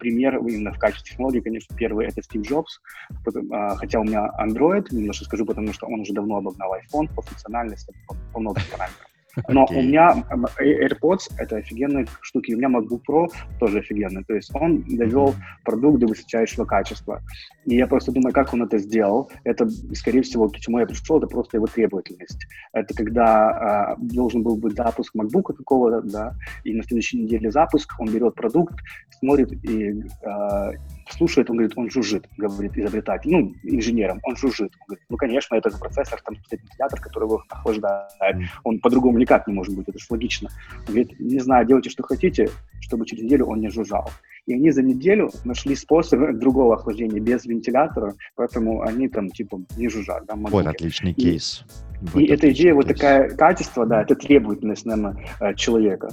[0.00, 2.80] пример именно в качестве технологии, конечно, первый это Стив Джобс,
[3.24, 7.22] uh, хотя у меня Android, немножко скажу, потому что он уже давно обогнал iPhone по
[7.22, 9.09] функциональности, по, по многим параметрам.
[9.48, 9.78] Но okay.
[9.78, 10.24] у меня
[10.60, 12.54] AirPods— это офигенные штуки.
[12.54, 14.24] У меня MacBook Pro тоже офигенный.
[14.24, 15.64] То есть он довел mm-hmm.
[15.64, 17.22] продукт до высочайшего качества.
[17.66, 19.30] И я просто думаю, как он это сделал.
[19.44, 22.46] Это, скорее всего, к чему я пришел, это просто его требовательность.
[22.72, 27.92] Это когда э, должен был быть запуск MacBook какого-то, да, и на следующей неделе запуск,
[27.98, 28.74] он берет продукт,
[29.18, 30.72] смотрит и э,
[31.12, 34.72] слушает, он говорит, он жужжит, говорит изобретатель, ну, инженером, он жужжит.
[34.80, 38.36] Он говорит, ну, конечно, это процессор, там вентилятор, который его охлаждает.
[38.64, 40.48] Он по-другому никак не может быть, это же логично.
[40.80, 44.10] Он говорит, не знаю, делайте, что хотите, чтобы через неделю он не жужжал.
[44.46, 49.88] И они за неделю нашли способ другого охлаждения без вентилятора, поэтому они там, типа, не
[49.88, 50.24] жужжат.
[50.26, 51.64] Да, вот отличный кейс.
[52.00, 52.76] Вот и эта идея, кейс.
[52.76, 56.08] вот такая качество, да, это требовательность, наверное, э, человека.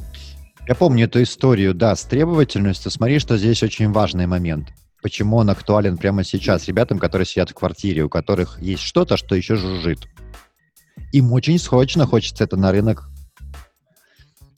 [0.68, 2.92] Я помню эту историю, да, с требовательностью.
[2.92, 7.54] Смотри, что здесь очень важный момент почему он актуален прямо сейчас ребятам, которые сидят в
[7.54, 10.08] квартире, у которых есть что-то, что еще жужжит.
[11.14, 13.10] Им очень срочно хочется это на рынок.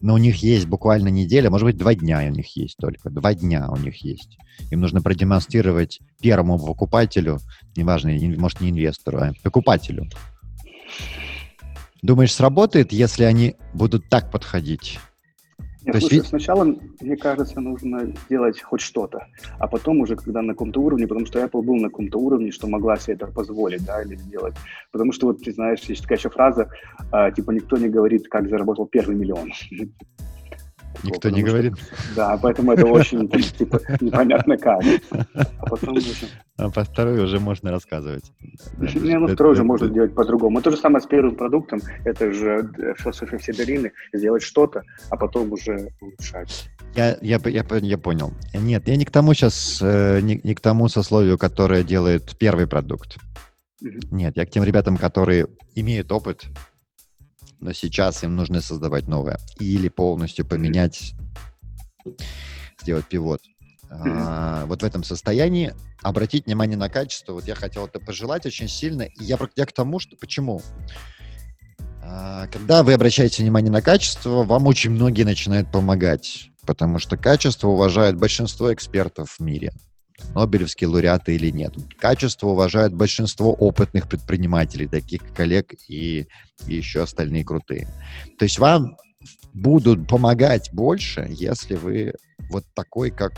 [0.02, 3.10] Но у них есть буквально неделя, может быть, два дня у них есть только.
[3.10, 4.38] Два дня у них есть.
[4.72, 7.40] Им нужно продемонстрировать первому покупателю,
[7.76, 10.10] неважно, может, не инвестору, а покупателю.
[12.02, 15.00] Думаешь, сработает, если они будут так подходить?
[15.86, 16.28] Нет, То слушай, есть...
[16.28, 19.28] сначала, мне кажется, нужно сделать хоть что-то,
[19.60, 22.68] а потом уже, когда на каком-то уровне, потому что Apple был на каком-то уровне, что
[22.68, 24.56] могла себе это позволить, да, или сделать.
[24.92, 26.70] Потому что, вот, ты знаешь, есть такая еще фраза,
[27.14, 29.52] э, типа, никто не говорит, как заработал первый миллион.
[31.04, 31.74] Никто не говорит?
[32.16, 34.82] Да, поэтому это очень типа, непонятно как.
[35.12, 36.14] А потом уже...
[36.58, 38.32] А по второй уже можно рассказывать.
[38.78, 40.62] Не, ну второй уже можно делать по-другому.
[40.62, 41.80] То же самое с первым продуктом.
[42.04, 43.92] Это же философия все долины.
[44.14, 46.70] Сделать что-то, а потом уже улучшать.
[46.96, 48.34] Я, я, я, я понял.
[48.54, 52.68] Нет, я не к тому сейчас, э, не, не к тому сословию, которое делает первый
[52.68, 53.18] продукт.
[54.12, 56.48] Нет, я к тем ребятам, которые имеют опыт
[57.60, 59.40] но сейчас им нужно создавать новое.
[59.60, 61.14] Или полностью поменять,
[62.82, 63.42] сделать пивот.
[63.90, 67.34] А, вот в этом состоянии обратить внимание на качество.
[67.34, 69.04] Вот я хотел это пожелать очень сильно.
[69.04, 70.16] И я, я к тому, что...
[70.16, 70.62] Почему?
[72.02, 76.52] А, когда вы обращаете внимание на качество, вам очень многие начинают помогать.
[76.66, 79.74] Потому что качество уважает большинство экспертов в мире.
[80.36, 81.74] Нобелевские лауреаты или нет.
[81.98, 86.28] Качество уважает большинство опытных предпринимателей, таких как Олег и,
[86.68, 87.88] и еще остальные крутые.
[88.38, 88.96] То есть вам
[89.54, 92.14] будут помогать больше, если вы
[92.50, 93.34] вот такой, как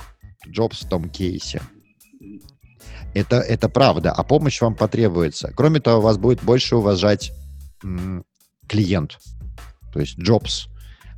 [0.48, 1.62] Джобс в том кейсе.
[3.14, 5.52] Это, это правда, а помощь вам потребуется.
[5.56, 7.32] Кроме того, вас будет больше уважать
[7.84, 8.24] м-
[8.68, 9.20] клиент.
[9.94, 10.68] То есть Джобс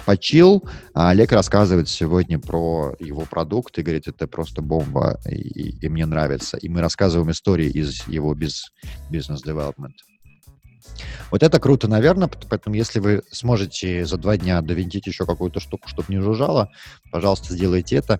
[0.05, 0.67] почил.
[0.93, 6.05] А Олег рассказывает сегодня про его продукт и говорит, это просто бомба, и, и мне
[6.05, 6.57] нравится.
[6.57, 8.65] И мы рассказываем истории из его без
[9.09, 9.95] бизнес-девелопмент.
[11.31, 15.87] Вот это круто, наверное, поэтому если вы сможете за два дня довинтить еще какую-то штуку,
[15.87, 16.69] чтобы не жужжало,
[17.11, 18.19] пожалуйста, сделайте это.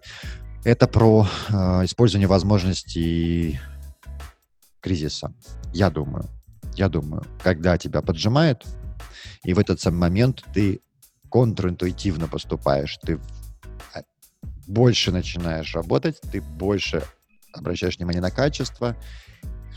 [0.63, 3.59] Это про э, использование возможностей
[4.79, 5.33] кризиса.
[5.73, 6.25] Я думаю.
[6.75, 8.63] Я думаю, когда тебя поджимает,
[9.43, 10.81] и в этот самый момент ты
[11.33, 13.19] контринтуитивно поступаешь, ты
[13.95, 14.03] а,
[14.67, 17.01] больше начинаешь работать, ты больше
[17.51, 18.95] обращаешь внимание на качество,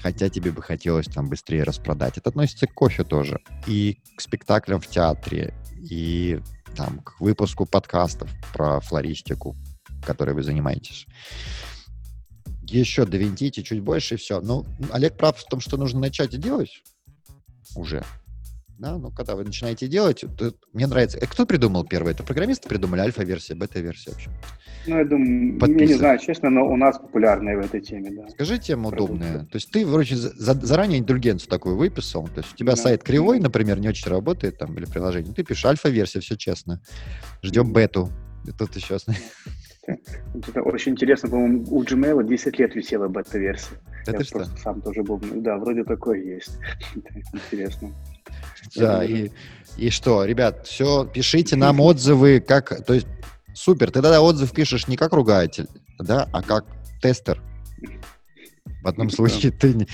[0.03, 2.19] хотя тебе бы хотелось там быстрее распродать.
[2.19, 3.41] Это относится к кофе тоже.
[3.67, 6.43] И к спектаклям в театре, и
[6.77, 9.57] там, к выпуску подкастов про флористику,
[10.05, 11.07] которой вы занимаетесь.
[12.65, 14.43] Еще довинтите чуть больше, и все.
[14.43, 16.83] Ну, Олег прав в том, что нужно начать и делать
[17.75, 18.05] уже.
[18.79, 18.99] Да?
[18.99, 21.19] Ну, когда вы начинаете делать, то, мне нравится.
[21.19, 22.13] Э, кто придумал первое?
[22.13, 24.31] Это программисты придумали альфа-версия, бета-версия вообще?
[24.87, 28.29] Ну, я думаю, я не знаю, честно, но у нас популярная в этой теме, да.
[28.31, 29.41] Скажи тема удобная.
[29.45, 32.83] То есть ты вроде за, заранее индульгенцию такую выписал, то есть у тебя да.
[32.83, 36.81] сайт кривой, например, не очень работает там, или приложение, ты пишешь альфа-версия, все честно.
[37.43, 38.11] Ждем бету.
[38.47, 38.99] И тут еще...
[39.87, 43.75] Это очень интересно, по-моему, у Gmail 10 лет висела бета-версия.
[44.07, 44.39] Это Я что?
[44.39, 45.21] просто сам тоже был.
[45.23, 46.59] Да, вроде такое есть.
[47.33, 47.93] Интересно.
[48.75, 49.31] Да, и,
[49.77, 53.07] и что, ребят, все, пишите нам отзывы, как, то есть,
[53.55, 55.69] супер, ты тогда отзыв пишешь не как ругатель,
[55.99, 56.67] да, а как
[57.01, 57.41] тестер.
[58.83, 59.89] В одном случае ты не...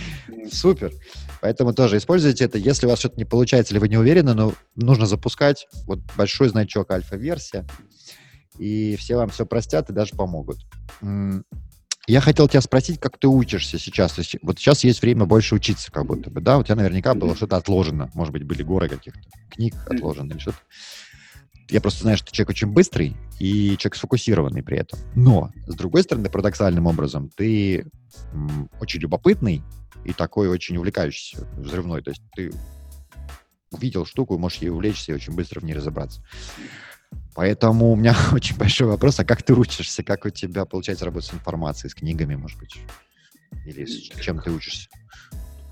[0.51, 0.93] Супер.
[1.41, 2.59] Поэтому тоже используйте это.
[2.59, 6.49] Если у вас что-то не получается или вы не уверены, но нужно запускать вот большой
[6.49, 7.67] значок альфа-версия,
[8.59, 10.59] и все вам все простят и даже помогут.
[12.09, 14.15] Я хотел тебя спросить, как ты учишься сейчас.
[14.15, 16.59] То есть вот сейчас есть время больше учиться, как будто бы, да?
[16.59, 18.11] У тебя наверняка было что-то отложено.
[18.15, 20.59] Может быть, были горы каких-то книг отложены или что-то.
[21.71, 24.99] Я просто знаю, что ты человек очень быстрый и человек сфокусированный при этом.
[25.15, 27.87] Но, с другой стороны, парадоксальным образом, ты
[28.81, 29.63] очень любопытный
[30.05, 32.03] и такой очень увлекающийся, взрывной.
[32.03, 32.53] То есть ты
[33.71, 36.21] увидел штуку, можешь ей увлечься и очень быстро в ней разобраться.
[37.35, 40.03] Поэтому у меня очень большой вопрос, а как ты учишься?
[40.03, 42.79] Как у тебя получается работать с информацией, с книгами, может быть?
[43.65, 44.89] Или с чем ты учишься?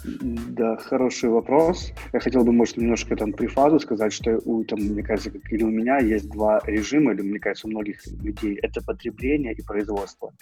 [0.04, 1.92] Да, хороший вопрос.
[2.12, 5.62] Я хотел бы, может, немножко там префазу сказать, что у, там, мне кажется, как или
[5.62, 8.58] у меня есть два режима, или, мне кажется, у многих людей.
[8.62, 10.32] Это потребление и производство.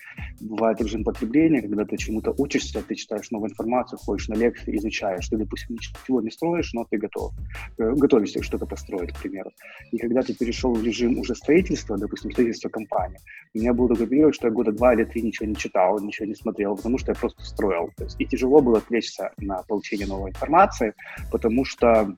[0.41, 5.29] Бывает режим потребления, когда ты чему-то учишься, ты читаешь новую информацию, ходишь на лекции, изучаешь.
[5.29, 7.33] Ты, допустим, ничего не строишь, но ты готов.
[7.79, 9.51] э, Готовишься что-то построить, к примеру.
[9.91, 13.19] И когда ты перешел в режим уже строительства, допустим, строительства компании,
[13.55, 16.27] у меня был такой период, что я года два или три ничего не читал, ничего
[16.27, 17.91] не смотрел, потому что я просто строил.
[17.97, 20.95] То есть, и тяжело было отвлечься на получение новой информации,
[21.33, 22.15] потому что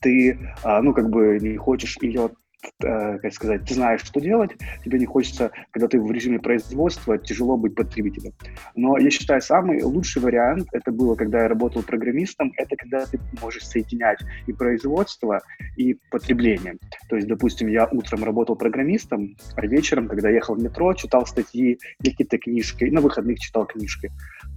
[0.00, 2.30] ты, а, ну, как бы не хочешь ее
[2.78, 4.50] как сказать, ты знаешь, что делать,
[4.84, 8.32] тебе не хочется, когда ты в режиме производства, тяжело быть потребителем.
[8.74, 13.18] Но я считаю, самый лучший вариант, это было, когда я работал программистом, это когда ты
[13.40, 15.40] можешь соединять и производство,
[15.76, 16.76] и потребление.
[17.08, 21.78] То есть, допустим, я утром работал программистом, а вечером, когда ехал в метро, читал статьи
[22.02, 24.10] какие-то книжки, на выходных читал книжки.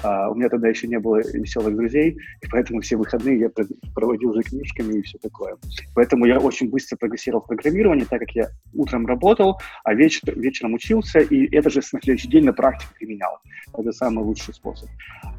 [0.04, 3.50] А, у меня тогда еще не было веселых друзей, и поэтому все выходные я
[3.94, 5.56] проводил за книжками и все такое.
[5.96, 10.74] Поэтому я очень быстро прогрессировал в программировании, так как я утром работал, а вечер, вечером
[10.74, 13.40] учился, и это же на следующий день на практике применял.
[13.78, 14.90] Это самый лучший способ.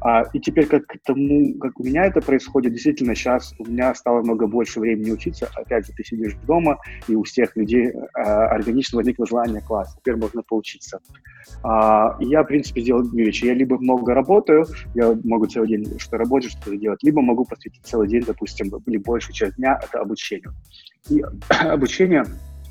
[0.01, 3.93] А, и теперь, как к тому, как у меня это происходит, действительно, сейчас у меня
[3.95, 5.49] стало много больше времени учиться.
[5.55, 9.95] Опять же, ты сидишь дома, и у всех людей а, органично возникло желание класс.
[9.99, 10.99] Теперь можно поучиться.
[11.63, 13.45] А, я, в принципе, делаю две вещи.
[13.45, 17.83] Я либо много работаю, я могу целый день что работать, что делать, либо могу посвятить
[17.83, 20.53] целый день, допустим, или большую часть дня это обучению.
[21.09, 22.25] И обучение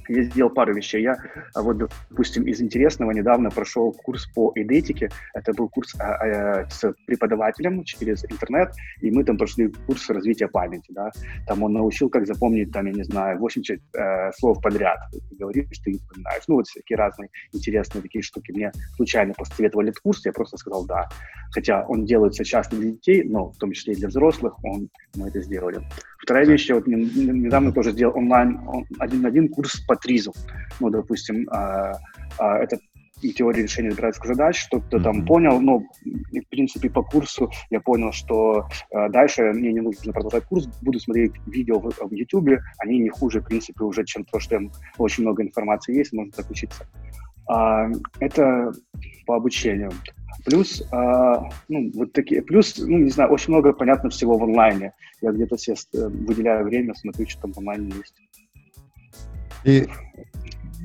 [0.09, 1.03] я сделал пару вещей.
[1.03, 1.17] Я,
[1.55, 1.79] а, вот,
[2.11, 5.11] допустим, из интересного недавно прошел курс по эдетике.
[5.35, 10.49] Это был курс а, а, с преподавателем через интернет, и мы там прошли курс развития
[10.49, 10.93] памяти.
[10.93, 11.11] Да?
[11.47, 14.99] Там он научил, как запомнить, там, я не знаю, 80 э, слов подряд.
[15.13, 16.45] Ты говоришь, ты не вспоминаешь.
[16.49, 18.53] Ну, вот всякие разные интересные такие штуки.
[18.53, 21.09] Мне случайно посоветовали этот курс, я просто сказал «да».
[21.53, 25.29] Хотя он делается часто для детей, но в том числе и для взрослых, он, мы
[25.29, 25.81] это сделали.
[26.25, 28.59] Вторая вещь, я вот недавно тоже сделал онлайн
[28.99, 30.33] один на один курс по ТРИЗу.
[30.81, 31.99] Ну, допустим, а,
[32.39, 32.79] а, это
[33.37, 35.27] теория решения избирательских задач, что-то там Мгм.
[35.27, 40.45] понял, но, в принципе, по курсу я понял, что э, дальше мне не нужно продолжать
[40.45, 44.41] курс, буду смотреть видео в, в YouTube, они не хуже, в принципе, уже, чем то,
[44.41, 46.87] что там очень много информации есть, можно так учиться.
[47.47, 47.89] А,
[48.21, 48.73] это
[49.27, 49.91] по обучению.
[50.45, 54.93] Плюс, а, ну, вот такие, плюс, ну, не знаю, очень много, понятно, всего в онлайне.
[55.23, 58.15] Я где-то себе э, выделяю время, смотрю, что там в онлайне есть.
[59.65, 59.89] И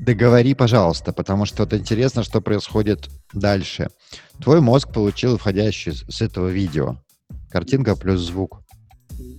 [0.00, 3.88] договори, пожалуйста, потому что вот интересно, что происходит дальше.
[4.40, 6.96] Твой мозг получил входящий с этого видео.
[7.50, 8.62] Картинка плюс звук.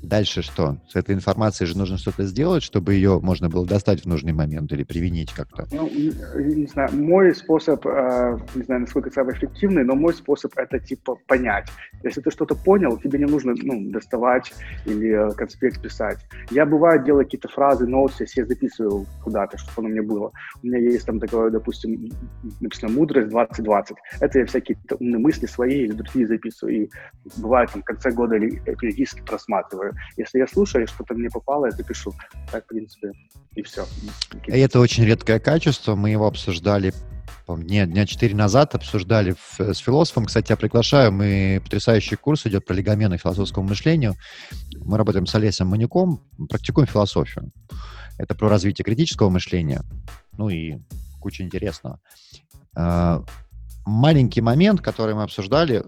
[0.01, 0.77] Дальше что?
[0.89, 4.71] С этой информацией же нужно что-то сделать, чтобы ее можно было достать в нужный момент
[4.73, 5.67] или применить как-то.
[5.71, 10.51] Ну, не не знаю, мой способ, э, не знаю, насколько самый эффективный, но мой способ
[10.57, 11.69] это типа понять.
[12.03, 14.53] Если ты что-то понял, тебе не нужно ну, доставать
[14.85, 16.19] или э, конспект писать.
[16.51, 20.31] Я бывает делаю какие-то фразы, ноуты, себе записываю куда-то, чтобы оно мне было.
[20.61, 22.11] У меня есть там такое, допустим,
[22.59, 23.95] написано «Мудрость 2020».
[24.19, 26.83] Это я всякие умные мысли свои или другие записываю.
[26.83, 26.89] И
[27.37, 29.70] бывает там в конце года периодически просматриваю.
[30.17, 32.13] Если я слушаю, что-то мне попало, я запишу.
[32.51, 33.11] Так, в принципе,
[33.55, 33.85] и все.
[34.47, 35.95] И это очень редкое качество.
[35.95, 36.93] Мы его обсуждали
[37.45, 40.25] по-моему, дня, 4 назад, обсуждали в- с философом.
[40.25, 41.11] Кстати, я приглашаю.
[41.11, 44.15] Мы потрясающий курс идет про легомены к философскому мышлению.
[44.77, 47.51] Мы работаем с Олесем Манюком, практикуем философию.
[48.17, 49.81] Это про развитие критического мышления.
[50.37, 50.77] Ну и
[51.19, 51.99] куча интересного.
[52.75, 53.23] А,
[53.85, 55.83] Маленький момент, который мы обсуждали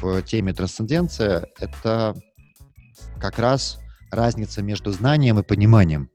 [0.00, 2.14] в теме трансценденция, это
[3.20, 3.78] как раз
[4.10, 6.10] разница между знанием и пониманием.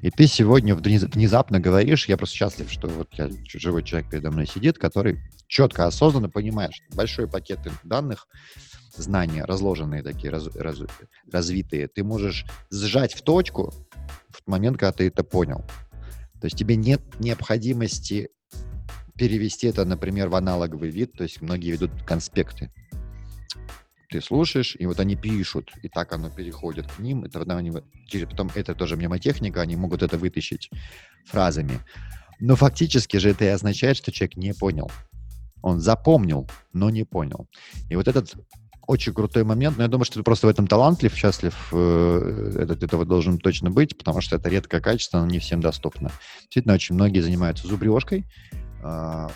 [0.00, 4.46] И ты сегодня внезапно говоришь, я просто счастлив, что вот я, живой человек передо мной
[4.46, 8.26] сидит, который четко, осознанно понимает, что большой пакет данных,
[8.96, 10.78] знания, разложенные такие, раз, раз,
[11.30, 13.72] развитые, ты можешь сжать в точку
[14.30, 15.64] в момент, когда ты это понял.
[16.40, 18.30] То есть тебе нет необходимости
[19.16, 22.72] перевести это, например, в аналоговый вид, то есть многие ведут конспекты
[24.12, 27.72] ты слушаешь, и вот они пишут, и так оно переходит к ним, и тогда они,
[28.28, 30.70] потом это тоже мнемотехника, они могут это вытащить
[31.24, 31.80] фразами.
[32.38, 34.90] Но фактически же это и означает, что человек не понял.
[35.62, 37.46] Он запомнил, но не понял.
[37.88, 38.34] И вот этот
[38.86, 42.82] очень крутой момент, но я думаю, что ты просто в этом талантлив, счастлив, э, этот,
[42.82, 46.10] этого должен точно быть, потому что это редкое качество, оно не всем доступно.
[46.42, 48.26] Действительно, очень многие занимаются зубрежкой,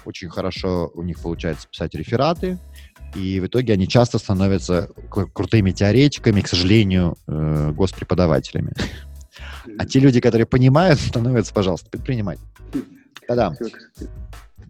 [0.05, 2.59] очень хорошо у них получается писать рефераты,
[3.15, 8.73] и в итоге они часто становятся крутыми теоретиками, к сожалению, э, госпреподавателями.
[9.79, 12.51] А те люди, которые понимают, становятся, пожалуйста, предпринимателями.
[13.29, 13.55] Да-да.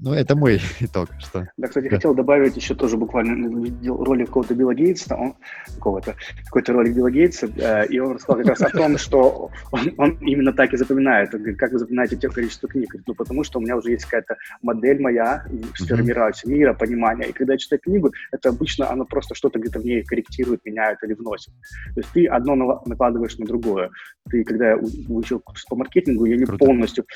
[0.00, 1.08] Ну, это мой итог.
[1.18, 1.48] Что...
[1.56, 3.48] Да, кстати, хотел добавить еще тоже буквально
[3.86, 5.34] ролик какого-то Билла Гейтса, он,
[5.74, 9.94] какого-то, какой-то ролик Билла Гейтса, э, и он рассказал как раз о том, что он,
[9.96, 11.32] он именно так и запоминает.
[11.32, 12.94] Он говорит, как вы запоминаете те количество книг?
[13.06, 15.44] Ну, потому что у меня уже есть какая-то модель моя,
[15.74, 17.28] сформировать мира, понимания.
[17.28, 21.02] И когда я читаю книгу, это обычно оно просто что-то где-то в ней корректирует, меняет
[21.02, 21.52] или вносит.
[21.94, 23.90] То есть ты одно накладываешь на другое.
[24.30, 24.78] Ты, когда я
[25.08, 26.64] учил по маркетингу, я не Круто.
[26.64, 27.06] полностью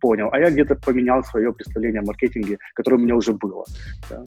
[0.00, 3.64] понял, а я где-то поменял свое представление о маркетинге маркетинге, которое у меня уже было.
[4.10, 4.24] Да.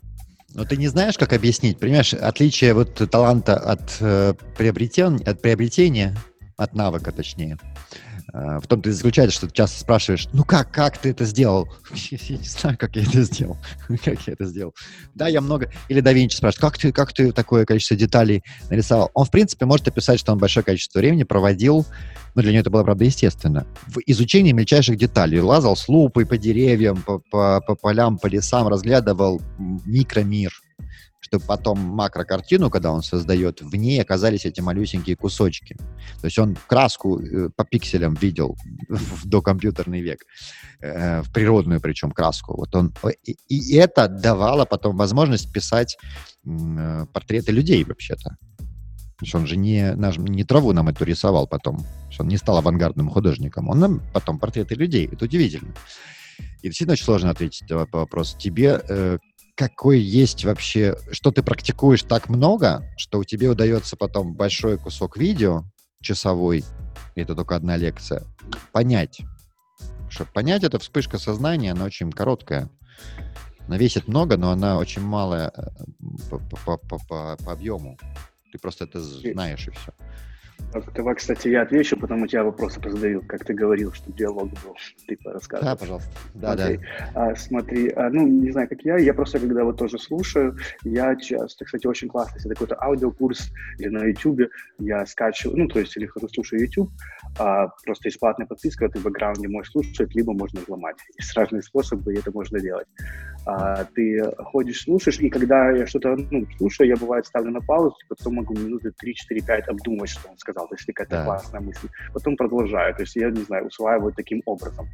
[0.56, 6.16] Но ты не знаешь, как объяснить, понимаешь, отличие вот таланта от, э, приобретен, от приобретения,
[6.58, 7.58] от навыка точнее,
[8.34, 11.70] в том-то и заключается, что ты часто спрашиваешь, ну как, как ты это сделал?
[12.12, 13.58] Я не знаю, как я это сделал.
[14.04, 14.74] как я это сделал.
[15.16, 15.72] Да, я много...
[15.88, 19.12] Или да Винчи спрашивает, как ты, как ты такое количество деталей нарисовал?
[19.14, 21.86] Он, в принципе, может описать, что он большое количество времени проводил
[22.36, 25.42] но для нее это было, правда, естественно, в изучении мельчайших деталей.
[25.42, 30.52] Лазал с лупой по деревьям, по, по, по полям, по лесам, разглядывал микромир,
[31.20, 35.76] чтобы потом макрокартину, когда он создает, в ней оказались эти малюсенькие кусочки.
[36.22, 38.58] То есть он краску э, по пикселям видел
[38.90, 40.22] в докомпьютерный век,
[40.82, 42.56] э, в природную причем краску.
[42.56, 42.94] Вот он,
[43.26, 45.98] и, это давало потом возможность писать
[46.46, 48.38] э, портреты людей вообще-то.
[49.20, 51.86] То есть он же не, наш, не траву нам эту рисовал потом.
[52.20, 53.68] Он не стал авангардным художником.
[53.68, 55.10] Он нам потом портреты людей.
[55.12, 55.74] Это удивительно.
[56.62, 58.38] И действительно очень сложно ответить на вопрос.
[58.40, 59.20] Тебе
[59.60, 60.96] какой есть вообще...
[61.12, 65.66] Что ты практикуешь так много, что у тебя удается потом большой кусок видео,
[66.02, 66.64] часовой,
[67.16, 68.24] и это только одна лекция,
[68.72, 69.20] понять.
[70.10, 72.70] Чтобы понять, это вспышка сознания, она очень короткая.
[73.68, 75.68] Она весит много, но она очень малая э,
[76.30, 77.98] по, по, по, по, по объему.
[78.54, 79.92] Ты просто это знаешь и все.
[80.94, 84.76] Давай, кстати, я отвечу, потом у тебя вопросы позадаю, как ты говорил, что диалог был.
[85.08, 85.72] Ты рассказывай.
[85.72, 86.10] Да, пожалуйста.
[86.36, 86.80] Да, okay.
[87.14, 87.30] да.
[87.30, 91.16] А, смотри, а, ну, не знаю, как я, я просто, когда вот тоже слушаю, я
[91.16, 94.42] часто, кстати, очень классно, если какой-то аудиокурс или на YouTube,
[94.78, 96.92] я скачиваю, ну, то есть, или слушаю YouTube,
[97.38, 100.96] а, просто есть платная подписка, ты в бэкграунде можешь слушать, либо можно взломать.
[101.20, 102.88] Есть разные способы, и это можно делать.
[103.46, 107.96] А, ты ходишь, слушаешь, и когда я что-то, ну, слушаю, я, бывает, ставлю на паузу,
[108.08, 111.26] потом могу минуты 3-4-5 обдумать, что он сказал то есть какая-то да.
[111.26, 111.88] классная мысль.
[112.14, 114.88] Потом продолжаю, то есть я, не знаю, усваиваю таким образом.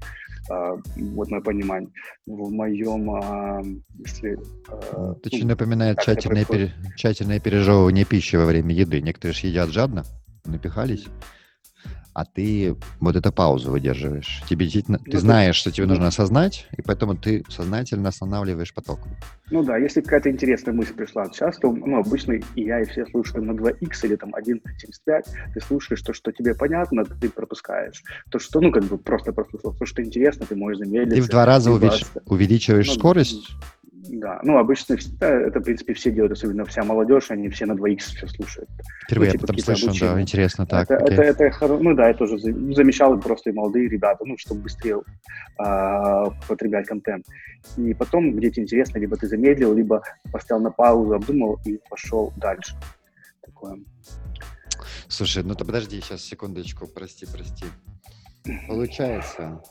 [0.49, 1.89] Uh, вот мое понимание.
[2.27, 4.37] В моем, uh, если...
[4.67, 6.71] Uh, Ты ну, напоминает тщательное, пере...
[6.95, 9.01] тщательное пережевывание пищи во время еды.
[9.01, 10.03] Некоторые же едят жадно,
[10.45, 11.07] напихались
[12.15, 14.41] а ты вот эту паузу выдерживаешь.
[14.49, 18.99] Тебе действительно, ну, ты знаешь, что тебе нужно осознать, и поэтому ты сознательно останавливаешь поток.
[19.51, 23.47] Ну да, если какая-то интересная мысль пришла часто, ну, обычно и я, и все слушаем
[23.47, 28.01] на 2х или там 1.75, ты слушаешь то, что тебе понятно, ты пропускаешь.
[28.31, 31.15] То, что, ну, как бы просто прослушал, то, что интересно, ты можешь замедлить.
[31.15, 32.05] Ты в два раза увелич...
[32.27, 33.49] увеличиваешь ну, скорость?
[34.09, 37.97] Да, ну, обычно это, в принципе, все делают, особенно вся молодежь, они все на 2х
[37.97, 38.69] все слушают.
[39.07, 40.89] Впервые ну, типа, я слышу, да, интересно, так.
[40.89, 45.01] Это, это, это, ну да, я тоже замечал просто и молодые ребята, ну, чтобы быстрее
[45.59, 47.25] э, потреблять контент.
[47.77, 52.33] И потом, где тебе интересно, либо ты замедлил, либо поставил на паузу, обдумал и пошел
[52.37, 52.75] дальше.
[53.41, 53.79] Такое.
[55.07, 57.65] Слушай, ну то подожди, сейчас секундочку, прости, прости.
[58.67, 59.61] Получается,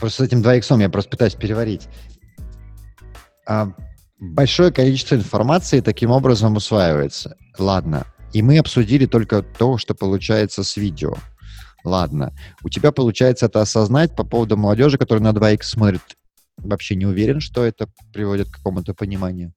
[0.00, 1.88] просто с этим 2 иксом я просто пытаюсь переварить.
[3.46, 3.72] А
[4.18, 7.36] большое количество информации таким образом усваивается.
[7.58, 8.06] Ладно.
[8.32, 11.14] И мы обсудили только то, что получается с видео.
[11.84, 12.32] Ладно.
[12.62, 16.02] У тебя получается это осознать по поводу молодежи, которая на 2 х смотрит.
[16.58, 19.52] вообще не уверен, что это приводит к какому-то пониманию.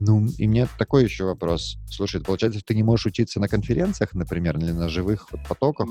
[0.00, 1.78] Ну, и мне такой еще вопрос.
[1.90, 5.88] Слушай, получается, ты не можешь учиться на конференциях, например, или на живых вот потоках?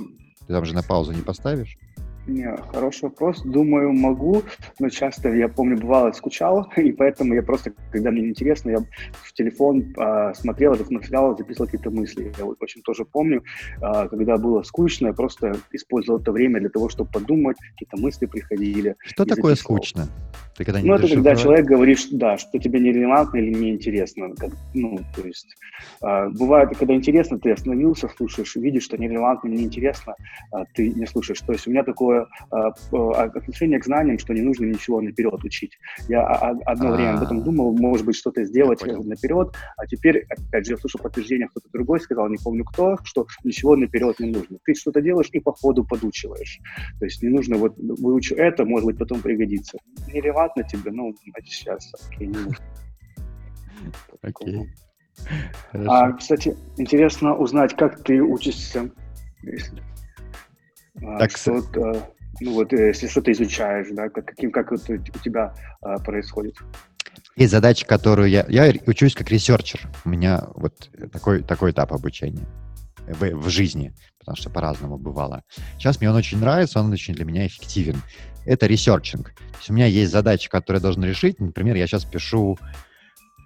[0.48, 1.78] Ты там же на паузу не поставишь?
[2.28, 3.42] Не, хороший вопрос.
[3.44, 4.44] Думаю, могу,
[4.80, 8.80] но часто, я помню, бывало, скучал, и поэтому я просто, когда мне интересно, я
[9.14, 12.34] в телефон э, смотрел этот материал, записывал какие-то мысли.
[12.38, 13.44] Я вот очень тоже помню,
[13.82, 18.26] э, когда было скучно, я просто использовал это время для того, чтобы подумать, какие-то мысли
[18.26, 18.96] приходили.
[19.06, 19.78] Что такое записывал.
[19.78, 20.08] скучно?
[20.58, 24.34] Ты когда не ну, это когда человек говорит, что, да, что тебе нерелевантно или неинтересно.
[24.36, 25.48] Как, ну, то есть,
[26.02, 30.16] э, бывает, когда интересно, ты остановился, слушаешь, видишь, что нерелевантно, неинтересно,
[30.54, 31.40] э, ты не слушаешь.
[31.42, 32.17] То есть у меня такое
[32.52, 35.78] э, отношение к знаниям, что не нужно ничего наперед учить.
[36.08, 40.74] Я одно время об этом думал, может быть, что-то сделать наперед, а теперь, опять же,
[40.74, 44.58] я слышу подтверждение, кто-то другой сказал, не помню кто, что ничего наперед не нужно.
[44.66, 46.60] Ты что-то делаешь и по ходу подучиваешь.
[47.00, 49.78] То есть не нужно вот выучу это, может быть, потом пригодится.
[50.08, 51.14] Нерелевантно тебе, ну,
[51.46, 52.36] сейчас, окей, не
[54.22, 54.70] Окей.
[55.74, 58.92] А, кстати, интересно узнать, как ты учишься,
[59.42, 59.97] если, а,
[61.00, 62.04] так, что -то,
[62.40, 66.56] ну вот, если что-то изучаешь, да, как, каким, как это у тебя а, происходит.
[67.36, 68.46] Есть задача, которую я...
[68.50, 69.82] Я учусь как researcher.
[70.06, 72.48] У меня вот такой, такой этап обучения
[73.08, 75.44] в, в жизни, потому что по-разному бывало.
[75.78, 78.02] Сейчас мне он очень нравится, он очень для меня эффективен
[78.48, 79.34] это researching.
[79.36, 81.40] То есть у меня есть задачи, которые я должен решить.
[81.40, 82.66] Например, я сейчас пишу, а,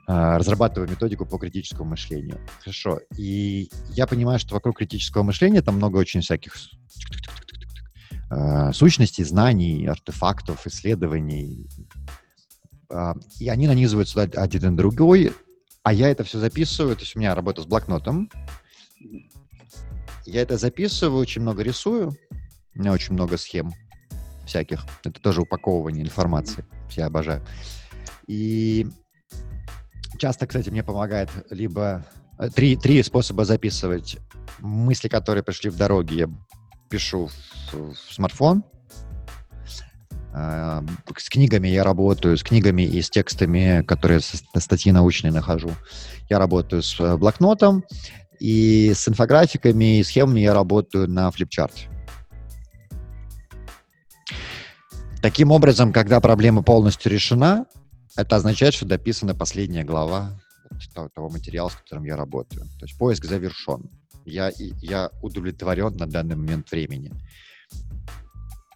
[0.07, 2.39] разрабатываю методику по критическому мышлению.
[2.59, 2.99] Хорошо.
[3.17, 6.55] И я понимаю, что вокруг критического мышления там много очень всяких
[8.29, 11.69] а, сущностей, знаний, артефактов, исследований.
[12.89, 15.33] А, и они нанизываются один на другой,
[15.83, 16.95] а я это все записываю.
[16.95, 18.29] То есть у меня работа с блокнотом.
[20.25, 22.15] Я это записываю, очень много рисую.
[22.73, 23.73] У меня очень много схем
[24.45, 24.85] всяких.
[25.03, 26.65] Это тоже упаковывание информации.
[26.91, 27.45] Я обожаю.
[28.27, 28.87] И
[30.17, 32.05] часто, кстати, мне помогает либо
[32.37, 34.17] э, три, три способа записывать
[34.59, 36.15] мысли, которые пришли в дороге.
[36.15, 36.29] Я
[36.89, 37.29] пишу
[37.71, 38.63] в, в смартфон.
[40.33, 40.81] Э,
[41.17, 45.71] с книгами я работаю, с книгами и с текстами, которые статьи научные нахожу.
[46.29, 47.83] Я работаю с э, блокнотом,
[48.41, 51.87] и с инфографиками и схемами я работаю на флипчарте.
[55.21, 57.65] Таким образом, когда проблема полностью решена,
[58.15, 60.39] это означает, что дописана последняя глава
[61.13, 62.63] того материала, с которым я работаю.
[62.79, 63.89] То есть поиск завершен.
[64.25, 67.11] Я, я удовлетворен на данный момент времени.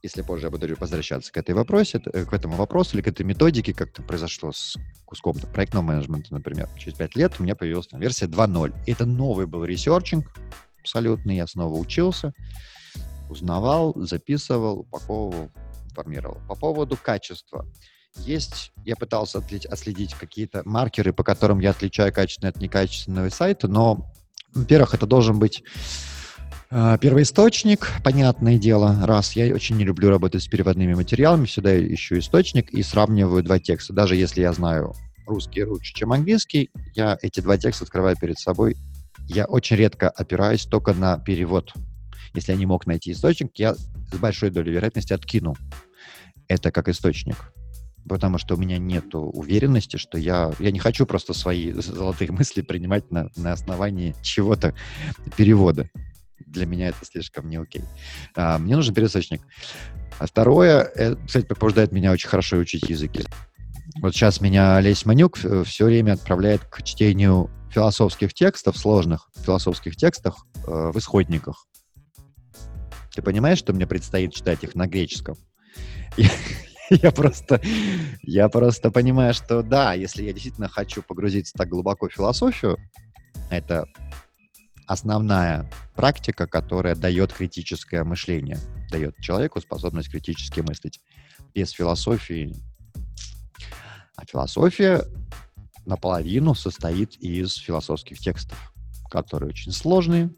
[0.03, 3.73] Если позже я буду возвращаться к этой вопросе, к этому вопросу или к этой методике,
[3.73, 6.69] как это произошло с куском проектного менеджмента, например.
[6.77, 8.73] Через 5 лет у меня появилась там, версия 2.0.
[8.86, 10.32] Это новый был researching
[10.79, 11.38] абсолютный.
[11.38, 12.33] Я снова учился,
[13.29, 15.49] узнавал, записывал, упаковывал,
[15.89, 16.39] информировал.
[16.47, 17.65] По поводу качества.
[18.18, 24.11] Есть, я пытался отследить какие-то маркеры, по которым я отличаю качественный от некачественного сайта, но,
[24.53, 25.63] во-первых, это должен быть
[26.72, 29.36] э, первоисточник, понятное дело, раз.
[29.36, 33.93] Я очень не люблю работать с переводными материалами, всегда ищу источник и сравниваю два текста.
[33.93, 34.93] Даже если я знаю
[35.28, 38.76] русский лучше, чем английский, я эти два текста открываю перед собой.
[39.28, 41.74] Я очень редко опираюсь только на перевод.
[42.34, 45.55] Если я не мог найти источник, я с большой долей вероятности откину
[46.47, 47.38] это как источник.
[48.08, 50.51] Потому что у меня нет уверенности, что я...
[50.60, 54.74] Я не хочу просто свои золотые мысли принимать на, на основании чего-то
[55.36, 55.89] перевода.
[56.45, 57.84] Для меня это слишком не окей.
[58.36, 59.41] А, мне нужен пересочник.
[60.20, 63.24] А второе, это, кстати, побуждает меня очень хорошо учить языки.
[64.01, 70.45] Вот сейчас меня Лесь Манюк все время отправляет к чтению философских текстов, сложных философских текстах
[70.66, 71.68] э, в исходниках.
[73.14, 75.38] Ты понимаешь, что мне предстоит читать их на греческом?
[76.89, 77.59] Я, просто,
[78.21, 82.77] я просто понимаю, что да, если я действительно хочу погрузиться так глубоко в философию,
[83.49, 83.88] это
[84.86, 88.59] основная практика, которая дает критическое мышление,
[88.91, 91.01] дает человеку способность критически мыслить.
[91.55, 92.53] Без философии.
[94.15, 95.05] А философия
[95.86, 98.73] наполовину состоит из философских текстов,
[99.09, 100.29] которые очень сложные,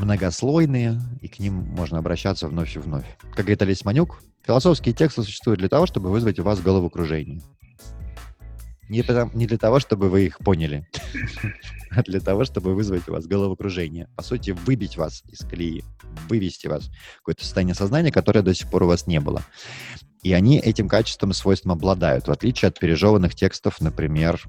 [0.00, 3.04] многослойные, и к ним можно обращаться вновь и вновь.
[3.20, 7.42] Как говорит Олесь Манюк, философские тексты существуют для того, чтобы вызвать у вас головокружение.
[8.88, 10.88] Не, потому, не для того, чтобы вы их поняли,
[11.90, 14.08] а для того, чтобы вызвать у вас головокружение.
[14.16, 15.84] По сути, выбить вас из колеи,
[16.28, 19.42] вывести вас в какое-то состояние сознания, которое до сих пор у вас не было.
[20.22, 24.42] И они этим качеством и свойством обладают, в отличие от пережеванных текстов, например,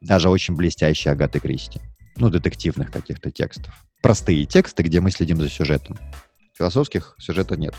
[0.00, 1.80] даже очень блестящей Агаты Кристи
[2.16, 3.86] ну, детективных каких-то текстов.
[4.02, 5.98] Простые тексты, где мы следим за сюжетом.
[6.54, 7.74] Философских сюжета нет.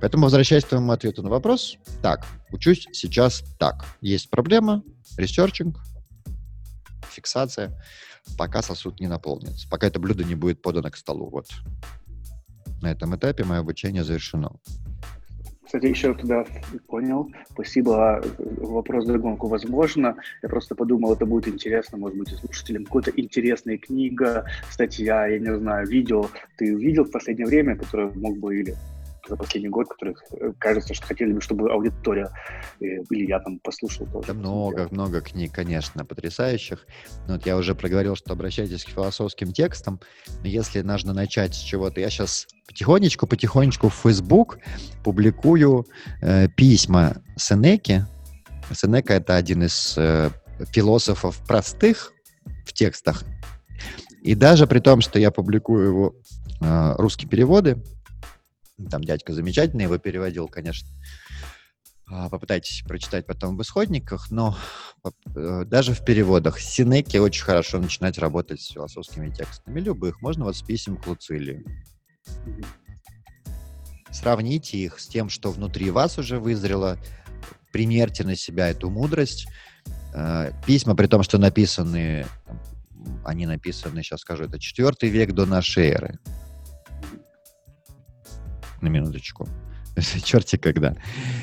[0.00, 3.86] Поэтому, возвращаясь к твоему ответу на вопрос, так, учусь сейчас так.
[4.00, 4.82] Есть проблема,
[5.16, 5.78] researching,
[7.10, 7.80] фиксация,
[8.36, 11.30] пока сосуд не наполнится, пока это блюдо не будет подано к столу.
[11.30, 11.48] Вот.
[12.82, 14.52] На этом этапе мое обучение завершено.
[15.66, 16.44] Кстати, еще туда
[16.86, 17.30] понял.
[17.50, 18.22] Спасибо.
[18.38, 20.16] Вопрос догонку возможно.
[20.42, 22.84] Я просто подумал, это будет интересно, может быть, слушателям.
[22.84, 26.26] Какая-то интересная книга, статья, я не знаю, видео.
[26.56, 28.76] Ты видел в последнее время, которое мог бы или
[29.28, 32.30] за последний год, которых э, кажется, что хотели бы, чтобы аудитория
[32.80, 34.28] э, или я там послушал тоже.
[34.28, 36.86] Да много, много книг, конечно, потрясающих.
[37.26, 40.00] Вот я уже проговорил, что обращайтесь к философским текстам.
[40.40, 44.58] Но если нужно начать с чего-то, я сейчас потихонечку, потихонечку в Facebook
[45.04, 45.86] публикую
[46.22, 48.04] э, письма Сенеки.
[48.72, 50.30] Сенека— это один из э,
[50.72, 52.12] философов простых
[52.64, 53.24] в текстах.
[54.22, 56.14] И даже при том, что я публикую его
[56.60, 57.82] э, русские переводы,
[58.90, 60.88] там дядька замечательный его переводил, конечно.
[62.08, 64.56] А, попытайтесь прочитать потом в исходниках, но
[65.34, 69.80] э, даже в переводах Синеки очень хорошо начинать работать с философскими текстами.
[69.80, 70.22] Любых.
[70.22, 71.64] Можно вот с писем к Луцилию.
[74.12, 76.96] Сравните их с тем, что внутри вас уже вызрело.
[77.72, 79.48] Примерьте на себя эту мудрость.
[80.14, 82.24] Э, письма, при том, что написаны,
[83.24, 86.20] они написаны, сейчас скажу, это четвертый век до нашей эры
[88.82, 89.48] на минуточку.
[90.24, 90.96] Черти когда.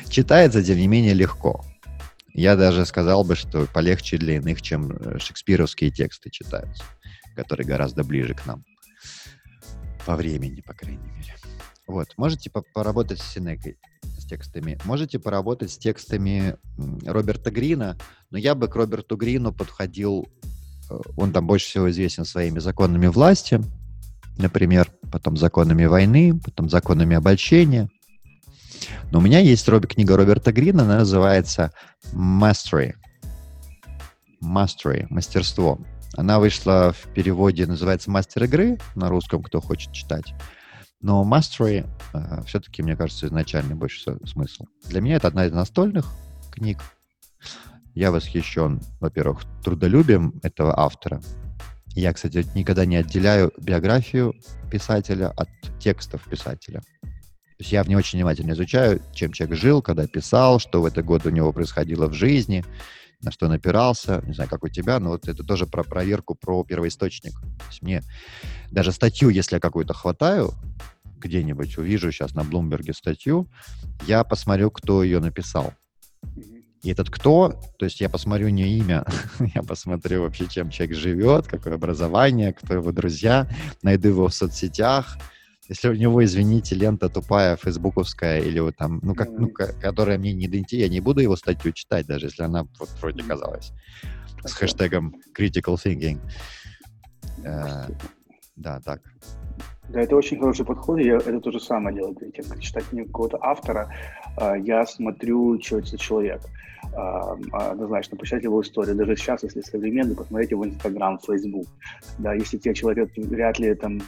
[0.09, 1.63] Читается, тем не менее, легко.
[2.33, 6.83] Я даже сказал бы, что полегче для иных, чем э, шекспировские тексты читаются,
[7.35, 8.65] которые гораздо ближе к нам.
[10.05, 11.35] По времени, по крайней мере.
[11.85, 12.07] Вот.
[12.17, 13.77] Можете поработать с Синекой,
[14.17, 14.79] с текстами.
[14.83, 16.57] Можете поработать с текстами
[17.05, 17.97] Роберта Грина,
[18.31, 20.27] но я бы к Роберту Грину подходил...
[20.89, 23.61] Э, он там больше всего известен своими законами власти,
[24.37, 27.89] например, потом законами войны, потом законами обольщения.
[29.11, 31.71] Но у меня есть книга Роберта Грина, она называется
[32.13, 32.93] Mastery.
[34.41, 35.79] Mastery, мастерство.
[36.15, 40.33] Она вышла в переводе, называется «Мастер игры» на русском, кто хочет читать.
[41.01, 44.65] Но Mastery э, все-таки, мне кажется, изначально больше смысл.
[44.85, 46.05] Для меня это одна из настольных
[46.51, 46.79] книг.
[47.95, 51.21] Я восхищен, во-первых, трудолюбием этого автора.
[51.95, 54.33] Я, кстати, никогда не отделяю биографию
[54.71, 56.81] писателя от текстов писателя.
[57.01, 60.85] То есть я в не очень внимательно изучаю, чем человек жил, когда писал, что в
[60.85, 62.65] этот год у него происходило в жизни,
[63.21, 66.63] на что напирался, не знаю, как у тебя, но вот это тоже про проверку, про
[66.63, 67.39] первоисточник.
[67.39, 68.01] То есть мне
[68.71, 70.51] даже статью, если я какую-то хватаю,
[71.19, 73.47] где-нибудь увижу сейчас на Блумберге статью,
[74.07, 75.73] я посмотрю, кто ее написал.
[76.83, 79.05] И этот кто, то есть я посмотрю не имя,
[79.55, 83.47] я посмотрю вообще, чем человек живет, какое образование, кто его друзья,
[83.81, 85.17] найду его в соцсетях.
[85.69, 90.33] Если у него, извините, лента тупая, фейсбуковская, или вот там, ну, как, ну, которая мне
[90.33, 93.71] не идентифицирует, я не буду его статью читать, даже если она вот вроде казалась.
[94.43, 96.19] С хэштегом critical thinking.
[97.45, 97.87] Э,
[98.57, 99.01] да, так.
[99.89, 100.99] Да, это очень хороший подход.
[100.99, 103.93] Я это то же самое делаю перед как читать книгу какого-то автора.
[104.37, 106.41] А, я смотрю, что это за человек.
[106.95, 108.95] А, однозначно, почитать его историю.
[108.95, 111.67] Даже сейчас, если современный, посмотреть его Инстаграм, Фейсбук.
[112.17, 114.01] Да, если тебе человек вряд ли там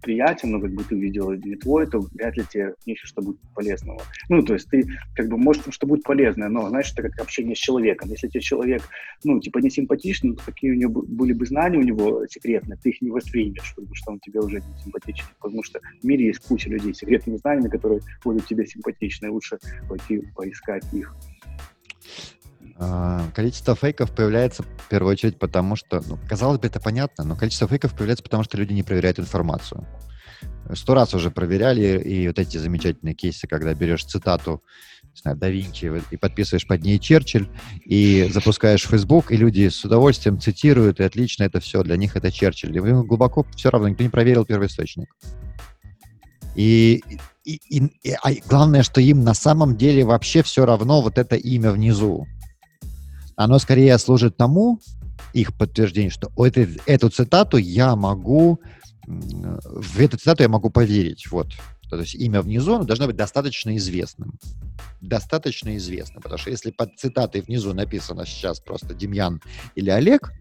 [0.00, 3.38] приятен, но как бы ты видел не твой, то вряд ли тебе ищешь что будет
[3.54, 4.00] полезного.
[4.30, 7.54] Ну, то есть ты как бы, может, что будет полезное, но, знаешь, это как общение
[7.54, 8.08] с человеком.
[8.08, 8.80] Если тебе человек,
[9.24, 12.88] ну, типа не симпатичный, то какие у него были бы знания у него секретные, ты
[12.88, 15.24] их не воспримешь, потому что он тебе уже не симпатичен.
[15.40, 19.30] Потому что в мире есть куча людей с секретными знаниями, которые будут тебе симпатичны.
[19.30, 19.58] Лучше
[19.88, 21.14] пойти поискать их.
[22.76, 27.36] А, количество фейков появляется в первую очередь потому, что, ну, казалось бы, это понятно, но
[27.36, 29.86] количество фейков появляется потому, что люди не проверяют информацию.
[30.74, 34.62] Сто раз уже проверяли, и вот эти замечательные кейсы, когда берешь цитату,
[35.14, 37.48] не знаю, да Винчи и подписываешь под ней Черчилль,
[37.84, 42.32] и запускаешь Facebook, и люди с удовольствием цитируют, и отлично это все, для них это
[42.32, 42.76] Черчилль.
[42.76, 45.14] И глубоко все равно никто не проверил первоисточник.
[46.54, 47.02] И,
[47.44, 51.36] и, и, и а главное, что им на самом деле вообще все равно вот это
[51.36, 52.26] имя внизу
[53.36, 54.80] оно скорее служит тому,
[55.32, 58.60] их подтверждение, что эту, эту цитату я могу,
[59.06, 61.26] в эту цитату я могу поверить.
[61.30, 61.48] Вот.
[61.96, 64.38] То есть имя внизу должно быть достаточно известным.
[65.02, 69.42] Достаточно известно, потому что если под цитатой внизу написано сейчас просто Демьян
[69.74, 70.32] или Олег,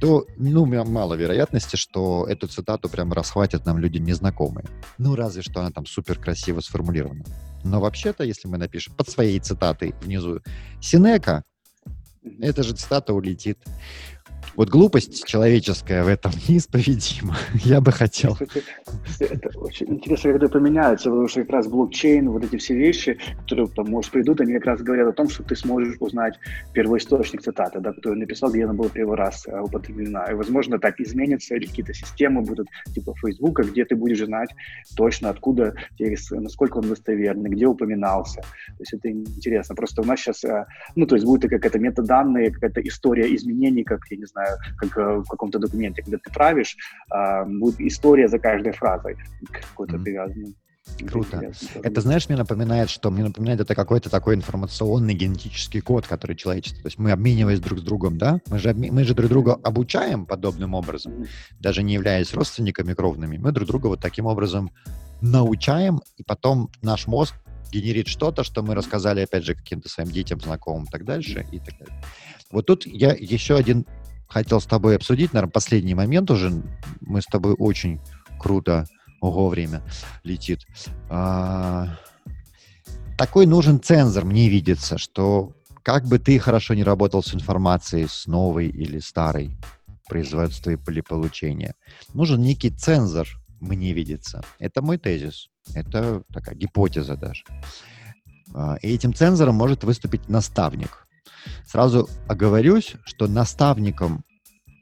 [0.00, 4.66] то, ну, мало вероятности, что эту цитату прям расхватят нам люди незнакомые.
[4.98, 7.24] Ну, разве что она там супер красиво сформулирована.
[7.64, 10.42] Но вообще-то, если мы напишем под своей цитатой внизу
[10.82, 11.42] Синека,
[12.40, 13.58] эта же цитата улетит.
[14.56, 17.36] Вот глупость человеческая в этом неисповедима.
[17.54, 18.38] Я бы хотел.
[19.20, 23.68] Это очень интересно, когда поменяется, потому что как раз блокчейн, вот эти все вещи, которые
[23.68, 26.38] там, может, придут, они как раз говорят о том, что ты сможешь узнать
[26.72, 30.24] первоисточник цитаты, да, который написал, где она была первый раз э, употреблена.
[30.30, 34.50] И, возможно, так изменится, или какие-то системы будут, типа Фейсбука, где ты будешь знать
[34.96, 35.74] точно, откуда,
[36.30, 38.40] насколько он достоверный, где упоминался.
[38.40, 39.74] То есть это интересно.
[39.74, 44.00] Просто у нас сейчас, э, ну, то есть будет какая-то метаданные, какая-то история изменений, как,
[44.10, 46.76] я не знаю, как э, в каком-то документе, когда ты правишь,
[47.10, 49.16] а, будет история за каждой фразой
[49.50, 50.02] какой-то mm-hmm.
[50.02, 50.54] привязанной.
[51.06, 51.52] Круто.
[51.82, 56.82] Это, знаешь, мне напоминает, что мне напоминает это какой-то такой информационный генетический код, который человечество.
[56.82, 58.40] То есть мы обмениваясь друг с другом, да?
[58.48, 61.26] Мы же, мы же друг друга обучаем подобным образом,
[61.60, 63.36] даже не являясь родственниками кровными.
[63.36, 64.70] Мы друг друга вот таким образом
[65.20, 67.34] научаем, и потом наш мозг
[67.70, 71.58] генерит что-то, что мы рассказали, опять же, каким-то своим детям, знакомым и так дальше, и
[71.58, 72.02] так далее.
[72.50, 73.86] Вот тут я еще один
[74.28, 76.52] хотел с тобой обсудить, наверное, последний момент уже.
[77.00, 78.00] Мы с тобой очень
[78.38, 78.86] круто
[79.20, 79.82] Ого, время
[80.24, 80.66] летит.
[81.08, 81.96] А,
[83.16, 85.52] такой нужен цензор, мне видится, что
[85.82, 89.56] как бы ты хорошо не работал с информацией, с новой или старой
[90.08, 91.74] производства или получения,
[92.12, 93.26] нужен некий цензор,
[93.60, 94.44] мне видится.
[94.58, 95.48] Это мой тезис.
[95.74, 97.42] Это такая гипотеза даже.
[98.54, 101.05] А, и этим цензором может выступить наставник.
[101.66, 104.24] Сразу оговорюсь, что наставником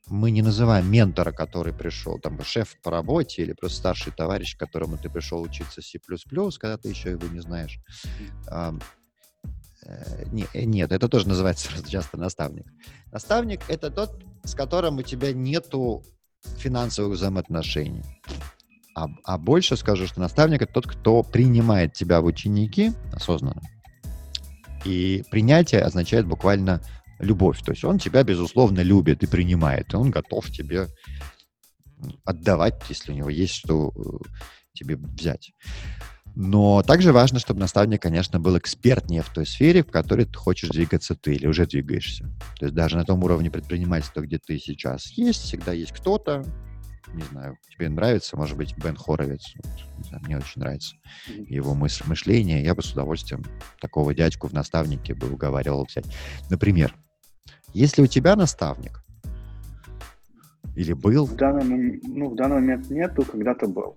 [0.09, 4.99] мы не называем ментора, который пришел, там, шеф по работе или просто старший товарищ, которому
[4.99, 5.99] ты пришел учиться C++,
[6.59, 7.79] когда ты еще его не знаешь.
[9.87, 12.67] Э, не, э, нет, это тоже называется часто наставник.
[13.13, 16.03] Наставник— это тот, с которым у тебя нету
[16.59, 18.05] финансовых взаимоотношений.
[18.95, 23.63] А, а больше скажу, что наставник— это тот, кто принимает тебя в ученики осознанно.
[24.85, 26.81] И принятие означает буквально
[27.19, 27.63] любовь.
[27.63, 30.89] То есть он тебя, безусловно, любит и принимает, и он готов тебе
[32.25, 34.25] отдавать, если у него есть что э,
[34.75, 35.53] тебе взять.
[36.37, 40.69] Но также важно, чтобы наставник, конечно, был экспертнее в той сфере, в которой ты хочешь
[40.69, 42.25] двигаться ты или уже двигаешься.
[42.59, 46.45] То есть даже на том уровне предпринимательства, где ты сейчас есть, всегда есть кто-то,
[47.13, 50.97] не знаю, тебе нравится, может быть, Бен Хоровиц, вот, знаю, мне очень нравится
[51.27, 53.45] его мысль, мышление, я бы с удовольствием
[53.81, 56.07] такого дядьку в наставнике бы уговаривал взять.
[56.51, 56.95] Например,
[57.73, 59.05] если у тебя наставник,
[60.77, 61.27] или был?
[61.27, 63.97] В данный, ну, в данный момент нету, когда-то был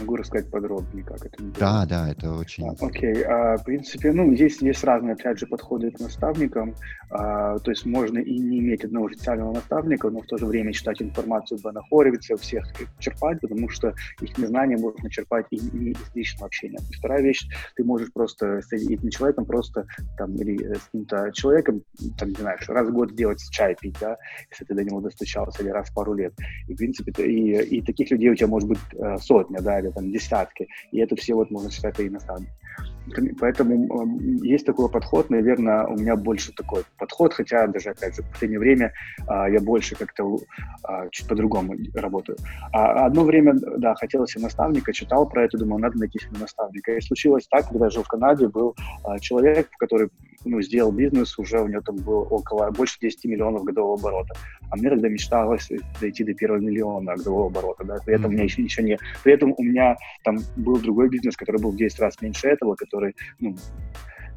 [0.00, 1.58] могу рассказать подробнее, как это делать.
[1.58, 2.68] Да, да, это очень...
[2.68, 6.74] А, окей, а, в принципе, ну, здесь есть разные, опять же, подходы к наставникам,
[7.10, 10.72] а, то есть можно и не иметь одного официального наставника, но в то же время
[10.72, 12.64] читать информацию Бена Хоровица, всех
[12.98, 16.78] черпать, потому что их незнание можно черпать и не из личного общения.
[16.90, 19.86] И вторая вещь, ты можешь просто с этим человеком просто,
[20.16, 21.82] там, или с каким-то человеком,
[22.18, 24.16] там, не знаю, раз в год делать чай пить, да,
[24.50, 26.34] если ты до него достучался, или раз в пару лет.
[26.68, 29.16] И, в принципе, и, и таких людей у тебя может быть э,
[29.48, 32.52] сотня, да, или там десятки, и это все вот можно считать иностранными.
[33.40, 38.30] Поэтому есть такой подход, наверное, у меня больше такой подход, хотя даже, опять же, в
[38.30, 38.92] последнее время
[39.26, 40.38] а, я больше как-то
[40.82, 42.38] а, чуть по-другому работаю.
[42.72, 46.92] А одно время, да, хотел себе наставника, читал про это, думал, надо найти себе наставника.
[46.92, 48.74] И случилось так, когда я жил в Канаде, был
[49.20, 50.10] человек, который
[50.44, 54.34] ну, сделал бизнес, уже у него там было около больше 10 миллионов годового оборота.
[54.70, 55.68] А мне тогда мечталось
[56.00, 58.28] дойти до первого миллиона годового оборота, да, при этом mm-hmm.
[58.28, 58.98] у меня еще, еще не...
[59.24, 62.74] При этом у меня там был другой бизнес, который был в 10 раз меньше этого,
[62.74, 62.97] который,
[63.38, 63.56] ну,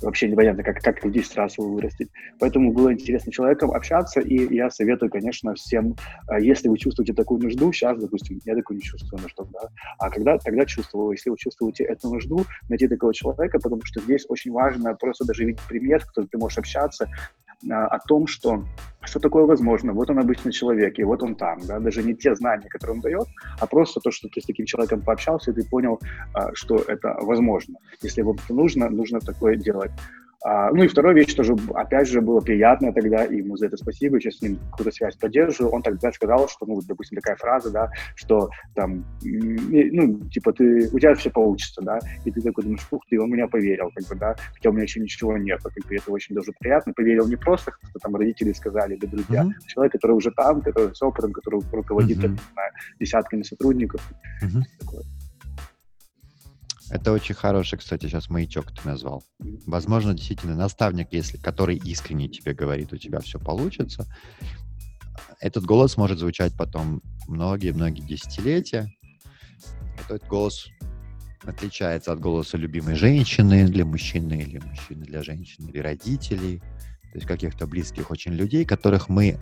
[0.02, 2.10] вообще непонятно, как, как в 10 раз его вырастить.
[2.40, 5.96] Поэтому было интересно человеком общаться, и я советую, конечно, всем,
[6.28, 10.10] а, если вы чувствуете такую нужду, сейчас, допустим, я такую не чувствую нужду, да, а
[10.10, 14.52] когда тогда чувствовал, если вы чувствуете эту нужду, найти такого человека, потому что здесь очень
[14.52, 17.10] важно просто даже видеть пример, с которым ты можешь общаться,
[17.70, 18.64] о том, что
[19.04, 19.94] что такое возможно.
[19.94, 23.02] Вот он обычный человек, и вот он там, да, даже не те знания, которые он
[23.02, 23.28] дает,
[23.60, 26.00] а просто то, что ты с таким человеком пообщался, и ты понял,
[26.34, 27.80] а, что это возможно.
[28.04, 29.92] Если вам это нужно, нужно такое делать.
[30.44, 33.78] А, ну и вторая вещь тоже, опять же, было приятно тогда, и ему за это
[33.78, 35.72] спасибо, сейчас с ним какую-то связь поддерживаю.
[35.72, 41.00] Он тогда сказал, что, ну, допустим, такая фраза, да, что там, ну, типа, ты, у
[41.00, 44.16] тебя все получится, да, и ты такой думаешь, ух ты, он меня поверил, как бы,
[44.16, 46.94] да, хотя у меня еще ничего нет, как бы, это очень даже приятно.
[46.94, 49.68] Поверил не просто, что там родители сказали или друзья, mm-hmm.
[49.68, 52.22] человек, который уже там, который с опытом, который руководит, mm-hmm.
[52.22, 52.38] там,
[53.00, 54.02] десятками сотрудников.
[54.44, 54.62] Mm-hmm.
[54.80, 55.04] Такое.
[56.92, 59.24] Это очень хороший, кстати, сейчас маячок ты назвал.
[59.66, 64.06] Возможно, действительно, наставник, если, который искренне тебе говорит, у тебя все получится,
[65.40, 68.94] этот голос может звучать потом многие-многие десятилетия.
[70.06, 70.68] Этот голос
[71.44, 77.26] отличается от голоса любимой женщины для мужчины или мужчины для женщины, или родителей, то есть
[77.26, 79.40] каких-то близких очень людей, которых мы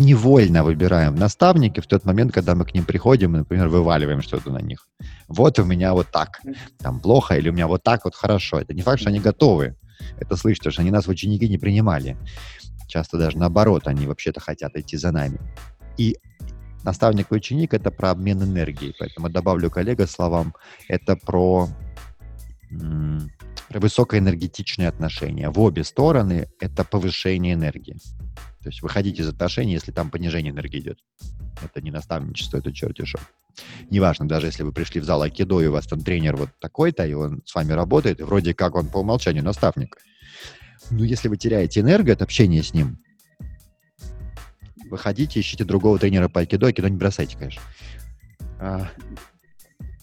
[0.00, 4.58] невольно выбираем наставники в тот момент, когда мы к ним приходим например, вываливаем что-то на
[4.58, 4.88] них.
[5.28, 6.40] Вот у меня вот так,
[6.78, 8.58] там плохо, или у меня вот так вот хорошо.
[8.60, 9.76] Это не факт, что они готовы
[10.18, 12.16] это потому что они нас в ученики не принимали.
[12.86, 15.38] Часто даже наоборот, они вообще-то хотят идти за нами.
[15.96, 16.16] И
[16.82, 18.94] наставник и ученик— это про обмен энергией.
[18.98, 20.54] Поэтому добавлю коллега словам,
[20.88, 21.68] это про,
[23.68, 25.50] про высокоэнергетичные отношения.
[25.50, 27.96] В обе стороны это повышение энергии.
[28.62, 30.98] То есть выходить из отношений, если там понижение энергии идет.
[31.62, 33.18] Это не наставничество, это черти шо.
[33.90, 37.06] Неважно, даже если вы пришли в зал Акидо, и у вас там тренер вот такой-то,
[37.06, 39.96] и он с вами работает, и вроде как он по умолчанию наставник.
[40.90, 42.98] Но если вы теряете энергию от общения с ним,
[44.90, 47.62] выходите, ищите другого тренера по айкидо, айкидо не бросайте, конечно.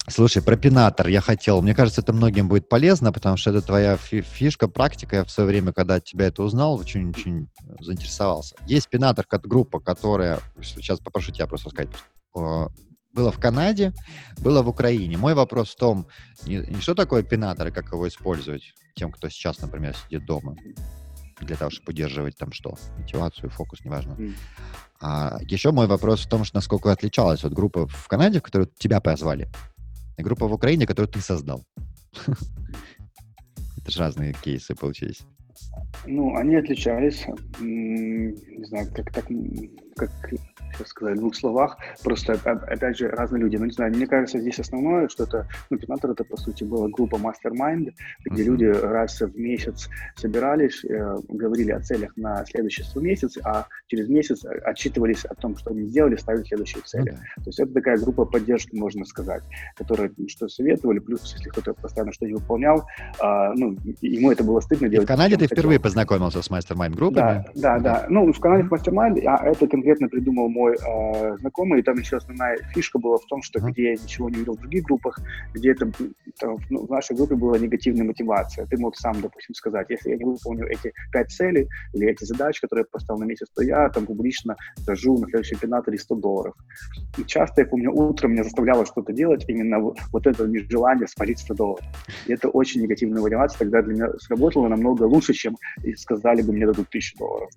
[0.09, 1.61] Слушай, про пинатор я хотел.
[1.61, 5.17] Мне кажется, это многим будет полезно, потому что это твоя фишка, практика.
[5.17, 7.49] Я в свое время, когда тебя это узнал, очень-очень
[7.81, 8.55] заинтересовался.
[8.65, 10.39] Есть пинатор, группа, которая...
[10.61, 11.89] Сейчас попрошу тебя просто сказать.
[12.33, 13.93] Было в Канаде,
[14.37, 15.17] было в Украине.
[15.17, 16.07] Мой вопрос в том,
[16.45, 20.55] не, не что такое пинатор и как его использовать тем, кто сейчас, например, сидит дома
[21.41, 22.77] для того, чтобы поддерживать там что?
[22.97, 24.13] Мотивацию, фокус, неважно.
[24.13, 24.33] Mm.
[25.01, 28.69] А еще мой вопрос в том, что насколько отличалась вот группа в Канаде, в которую
[28.77, 29.49] тебя позвали,
[30.23, 31.63] группа в Украине, которую ты создал.
[33.77, 35.21] Это же разные кейсы получились.
[36.05, 37.25] Ну, они отличались.
[37.59, 39.25] Не знаю, как так,
[39.97, 40.09] как
[40.77, 41.77] сейчас сказать, в двух словах.
[42.03, 43.57] Просто, опять же, разные люди.
[43.57, 46.87] Ну, не знаю, мне кажется, здесь основное, что это, ну, Пинатор это, по сути, была
[46.89, 47.93] группа Mastermind,
[48.25, 54.07] где люди раз в месяц собирались, э, говорили о целях на следующий месяц, а через
[54.07, 57.11] месяц отчитывались о том, что они сделали, ставили следующие цели.
[57.13, 57.43] Okay.
[57.43, 59.43] То есть это такая группа поддержки, можно сказать,
[59.75, 62.87] которая что советовали, плюс, если кто-то постоянно что-то выполнял,
[63.19, 65.07] а, ну, ему это было стыдно делать.
[65.07, 65.57] В Канаде ты хотел.
[65.57, 67.15] впервые познакомился с Mastermind группами?
[67.15, 68.05] Да, да, да.
[68.09, 72.17] Ну, в Канаде в Mastermind, а это конкретно придумал мой э, знакомый, и там еще
[72.17, 75.19] основная фишка была в том, что где я ничего не видел в других группах,
[75.53, 75.91] где это
[76.39, 78.65] там, ну, в нашей группе была негативная мотивация.
[78.65, 82.61] Ты мог сам, допустим, сказать, если я не выполню эти пять целей или эти задачи,
[82.61, 86.53] которые я поставил на месяц, то я там публично скажу на следующий чемпионате 100 долларов.
[87.17, 91.39] И часто, я помню, утром меня заставляло что-то делать, именно вот, вот это нежелание спалить
[91.39, 91.85] 100 долларов.
[92.25, 95.55] И это очень негативная мотивация, тогда для меня сработало намного лучше, чем
[95.95, 97.49] сказали бы, мне дадут 1000 долларов.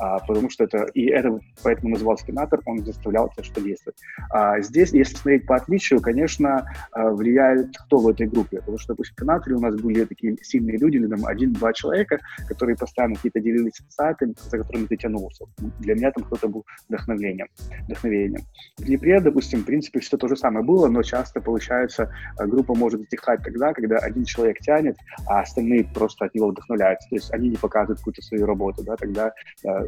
[0.00, 1.40] А, потому что это, и это
[1.78, 3.98] поэтому назывался спинатор, фактор, он заставлял тебя что действовать.
[4.30, 8.58] А здесь, если смотреть по отличию, конечно, а, влияет кто в этой группе.
[8.58, 12.18] Потому что, допустим, в Канатре у нас были такие сильные люди, там один-два человека,
[12.48, 15.44] которые постоянно какие-то делились инсайтами, за которыми ты тянулся.
[15.80, 17.48] Для меня там кто-то был вдохновением.
[17.86, 18.42] вдохновением.
[18.78, 22.74] В Днепре, допустим, в принципе, все то же самое было, но часто, получается, а, группа
[22.74, 27.08] может затихать тогда, когда один человек тянет, а остальные просто от него вдохновляются.
[27.08, 29.32] То есть они не показывают какую-то свою работу, да, тогда,
[29.66, 29.84] а,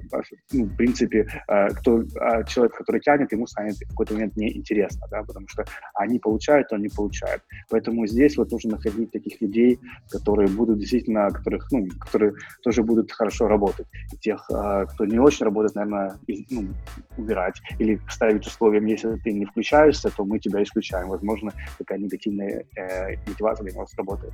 [0.53, 1.27] ну, в принципе,
[1.81, 2.03] кто
[2.47, 5.65] человек человек, который тянет, ему станет в какой-то момент неинтересно, да, потому что
[5.95, 7.43] они получают, он не получает.
[7.71, 9.79] Поэтому здесь вот нужно находить таких людей,
[10.11, 13.87] которые будут действительно, которых, ну, которые тоже будут хорошо работать.
[14.13, 16.19] И тех, а, кто не очень работает, наверное,
[16.51, 16.69] ну,
[17.17, 21.09] убирать или ставить условием, если ты не включаешься, то мы тебя исключаем.
[21.09, 24.33] Возможно, такая негативная э, мотивация для него сработает.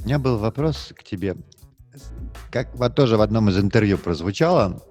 [0.00, 1.34] У меня был вопрос к тебе.
[2.50, 4.82] Как вот тоже в одном из интервью прозвучало,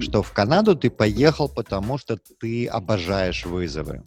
[0.00, 4.02] что в Канаду ты поехал, потому что ты обожаешь вызовы.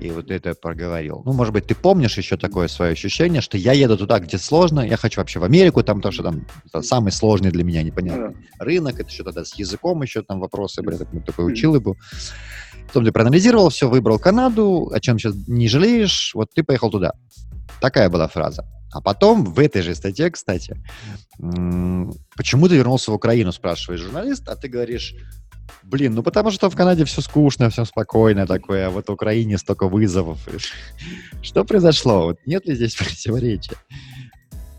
[0.00, 1.22] И вот это проговорил.
[1.24, 4.80] Ну, может быть, ты помнишь еще такое свое ощущение, что я еду туда, где сложно,
[4.80, 8.34] я хочу вообще в Америку, там то, что там это самый сложный для меня непонятный
[8.58, 11.96] рынок, это что тогда с языком еще там вопросы были, так, такой учил был.
[12.88, 17.12] Потом ты проанализировал все, выбрал Канаду, о чем сейчас не жалеешь, вот ты поехал туда.
[17.80, 18.66] Такая была фраза.
[18.92, 20.76] А потом в этой же статье, кстати,
[22.36, 25.14] почему ты вернулся в Украину, спрашивает журналист, а ты говоришь,
[25.82, 29.56] блин, ну потому что в Канаде все скучно, все спокойно такое, а вот в Украине
[29.56, 30.46] столько вызовов.
[31.42, 32.36] Что произошло?
[32.44, 33.76] Нет ли здесь противоречия?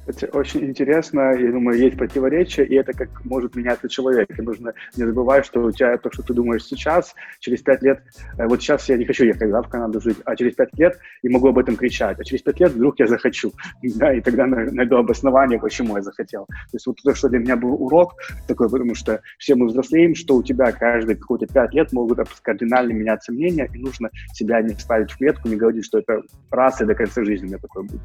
[0.05, 4.27] Это очень интересно, я думаю, есть противоречие, и это как может меняться человек.
[4.37, 8.03] И нужно не забывать, что у тебя то, что ты думаешь сейчас, через пять лет,
[8.37, 10.99] э, вот сейчас я не хочу ехать да, в Канаду жить, а через пять лет
[11.21, 13.53] и могу об этом кричать, а через пять лет вдруг я захочу,
[13.95, 16.45] да, и тогда найду обоснование, почему я захотел.
[16.45, 18.15] То есть вот то, что для меня был урок
[18.47, 22.91] такой, потому что все мы взрослеем, что у тебя каждые какие-то пять лет могут кардинально
[22.91, 26.85] меняться мнения, и нужно себя не ставить в клетку, не говорить, что это раз и
[26.85, 28.01] до конца жизни у меня такое будет.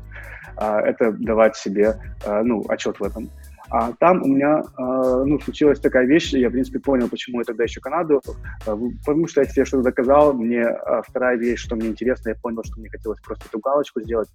[0.56, 1.87] А, это давать себе,
[2.24, 3.30] а, ну, отчет в этом.
[3.70, 7.44] А там у меня, э, ну, случилась такая вещь, я, в принципе, понял, почему я
[7.44, 8.22] тогда еще Канаду,
[8.66, 12.34] э, потому что я себе что-то доказал, мне э, вторая вещь, что мне интересно, я
[12.34, 14.28] понял, что мне хотелось просто эту галочку сделать.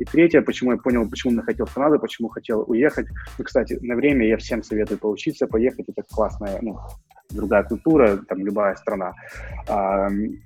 [0.00, 3.06] И третье, почему я понял, почему мне хотел в Канаду, почему хотел уехать.
[3.38, 6.78] Ну, кстати, на время я всем советую поучиться, поехать, это классная, ну,
[7.30, 9.14] другая культура, там любая страна.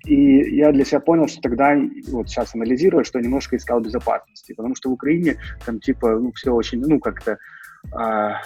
[0.05, 1.77] И я для себя понял, что тогда,
[2.11, 6.53] вот сейчас анализирую, что немножко искал безопасности, потому что в Украине там типа, ну, все
[6.53, 7.39] очень, ну, как-то
[7.93, 8.41] а,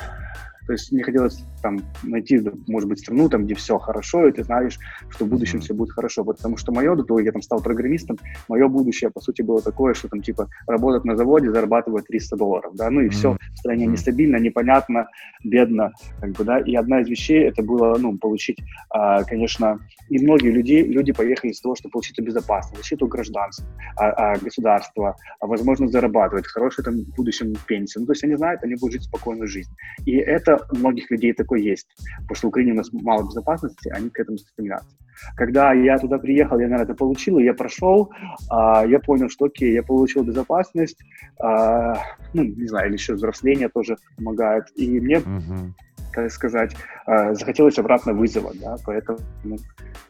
[0.67, 4.45] то есть мне хотелось там найти, может быть, страну, там, где все хорошо, и ты
[4.45, 4.79] знаешь,
[5.11, 6.25] что в будущем все будет хорошо.
[6.25, 9.95] Потому что мое, до того, я там стал программистом, мое будущее, по сути, было такое,
[9.95, 13.87] что там, типа, работать на заводе, зарабатывать 300 долларов, да, ну и все в стране
[13.87, 15.09] нестабильно, непонятно,
[15.45, 18.59] бедно, как бы, да, и одна из вещей это было, ну, получить,
[18.91, 24.11] а, конечно, и многие люди, люди поехали из того, чтобы получить безопасность, защиту гражданства, а,
[24.11, 28.63] а, государства, а, возможность зарабатывать, хорошую там в будущем пенсию, ну, то есть они знают,
[28.63, 29.71] они будут жить спокойную жизнь.
[30.05, 31.89] И это у многих людей такой есть,
[32.23, 34.97] потому что в Украине у нас мало безопасности, они к этому стремятся.
[35.37, 38.11] Когда я туда приехал, я, наверное, это получил, я прошел,
[38.51, 40.99] а, я понял, что окей, я получил безопасность,
[41.41, 41.95] а,
[42.35, 45.71] ну, не знаю, или еще взросление тоже помогает, и мне, uh-huh.
[46.13, 46.75] как сказать,
[47.07, 49.19] а, захотелось обратно вызова, да, поэтому,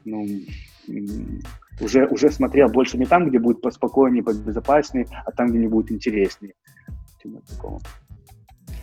[0.05, 0.27] ну,
[1.81, 5.91] уже, уже смотрел больше не там, где будет поспокойнее, побезопаснее, а там, где мне будет
[5.91, 6.55] интереснее.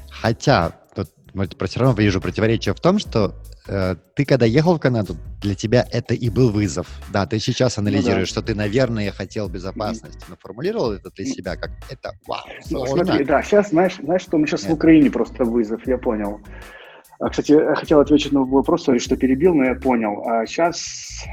[0.10, 0.74] Хотя,
[1.34, 3.36] тут все равно вижу противоречие в том, что
[3.68, 6.88] э, ты, когда ехал в Канаду, для тебя это и был вызов.
[7.12, 8.42] Да, ты сейчас анализируешь, ну, да.
[8.42, 13.24] что ты, наверное, хотел безопасности, но формулировал это для себя как это вау, ну, смотри,
[13.26, 14.72] да, сейчас, знаешь, знаешь, что мы сейчас Нет.
[14.72, 16.42] в Украине просто вызов, я понял.
[17.20, 20.24] А, кстати, я хотел ответить на вопрос, что перебил, но я понял.
[20.26, 21.26] А сейчас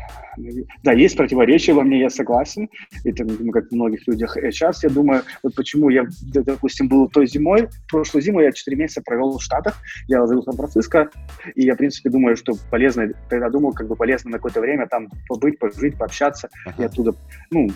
[0.82, 2.68] да, есть противоречия во мне, я согласен,
[3.04, 4.36] это ну, как в многих людях.
[4.36, 9.02] Сейчас я думаю, вот почему я, допустим, был той зимой, прошлой зимой я 4 месяца
[9.04, 9.78] провел в Штатах,
[10.08, 11.10] я жил в Сан-Франциско,
[11.54, 14.86] и я, в принципе, думаю, что полезно, тогда думал, как бы полезно на какое-то время
[14.86, 16.82] там побыть, пожить, пообщаться, uh-huh.
[16.82, 17.14] и оттуда,
[17.50, 17.68] ну,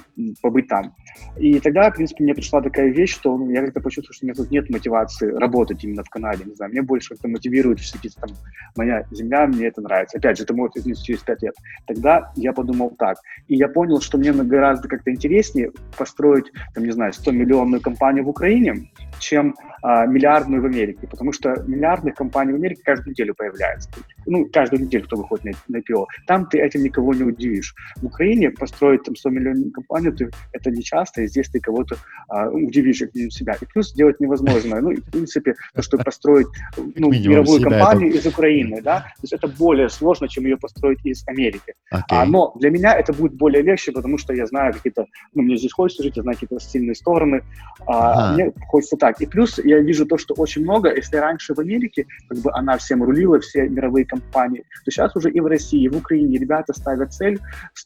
[0.43, 0.95] побыть там.
[1.39, 4.29] И тогда, в принципе, мне пришла такая вещь, что ну, я как-то почувствовал, что у
[4.29, 8.11] меня тут нет мотивации работать именно в Канаде, не знаю, мне больше как-то мотивирует все-таки
[8.11, 8.31] там
[8.77, 10.19] моя земля, мне это нравится.
[10.19, 11.55] Опять же, это может измениться через 5 лет.
[11.87, 13.19] Тогда я я подумал так.
[13.49, 18.29] И я понял, что мне гораздо как-то интереснее построить, там, не знаю, 100-миллионную компанию в
[18.29, 23.89] Украине, чем а, миллиардную в Америке, потому что миллиардных компаний в Америке каждую неделю появляется.
[24.26, 26.07] Ну, каждую неделю, кто выходит на, на IPO.
[26.26, 27.74] Там ты этим никого не удивишь.
[27.97, 31.97] В Украине построить там 100 миллионную компанию, ты, это не часто, и здесь ты кого-то
[32.28, 33.57] а, удивишь как себя.
[33.61, 34.81] И плюс сделать невозможно.
[34.81, 38.18] Ну, и, в принципе, то, что построить ну, мировую компанию это...
[38.18, 41.74] из Украины, да, то есть это более сложно, чем ее построить из Америки.
[41.93, 42.01] Okay.
[42.11, 45.57] А, но для меня это будет более легче, потому что я знаю какие-то, ну, мне
[45.57, 47.43] здесь хочется жить, я знаю какие-то сильные стороны,
[47.87, 48.35] а, ага.
[48.35, 49.20] мне хочется так.
[49.20, 52.77] И плюс я вижу то, что очень много, если раньше в Америке как бы она
[52.77, 56.73] всем рулила, все мировые компании, то сейчас уже и в России, и в Украине ребята
[56.73, 57.39] ставят цель,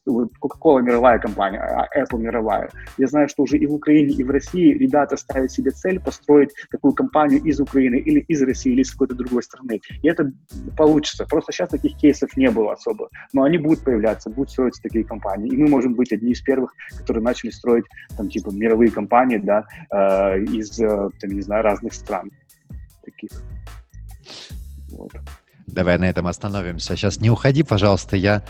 [0.09, 2.71] Coca-Cola мировая компания, а Apple мировая.
[2.99, 6.51] Я знаю, что уже и в Украине, и в России ребята ставят себе цель построить
[6.71, 9.81] такую компанию из Украины или из России, или из какой-то другой страны.
[10.03, 10.33] И это
[10.77, 11.27] получится.
[11.27, 13.09] Просто сейчас таких кейсов не было особо.
[13.33, 15.53] Но они будут появляться, будут строиться такие компании.
[15.53, 17.85] И мы можем быть одни из первых, которые начали строить
[18.17, 22.31] там типа мировые компании, да, э, из, э, там, не знаю, разных стран
[23.05, 23.31] таких.
[24.91, 25.13] Вот.
[25.67, 26.97] Давай на этом остановимся.
[26.97, 28.45] Сейчас не уходи, пожалуйста, я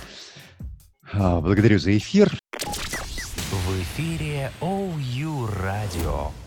[1.13, 2.37] а, благодарю за эфир.
[2.53, 6.44] В эфире OU Radio.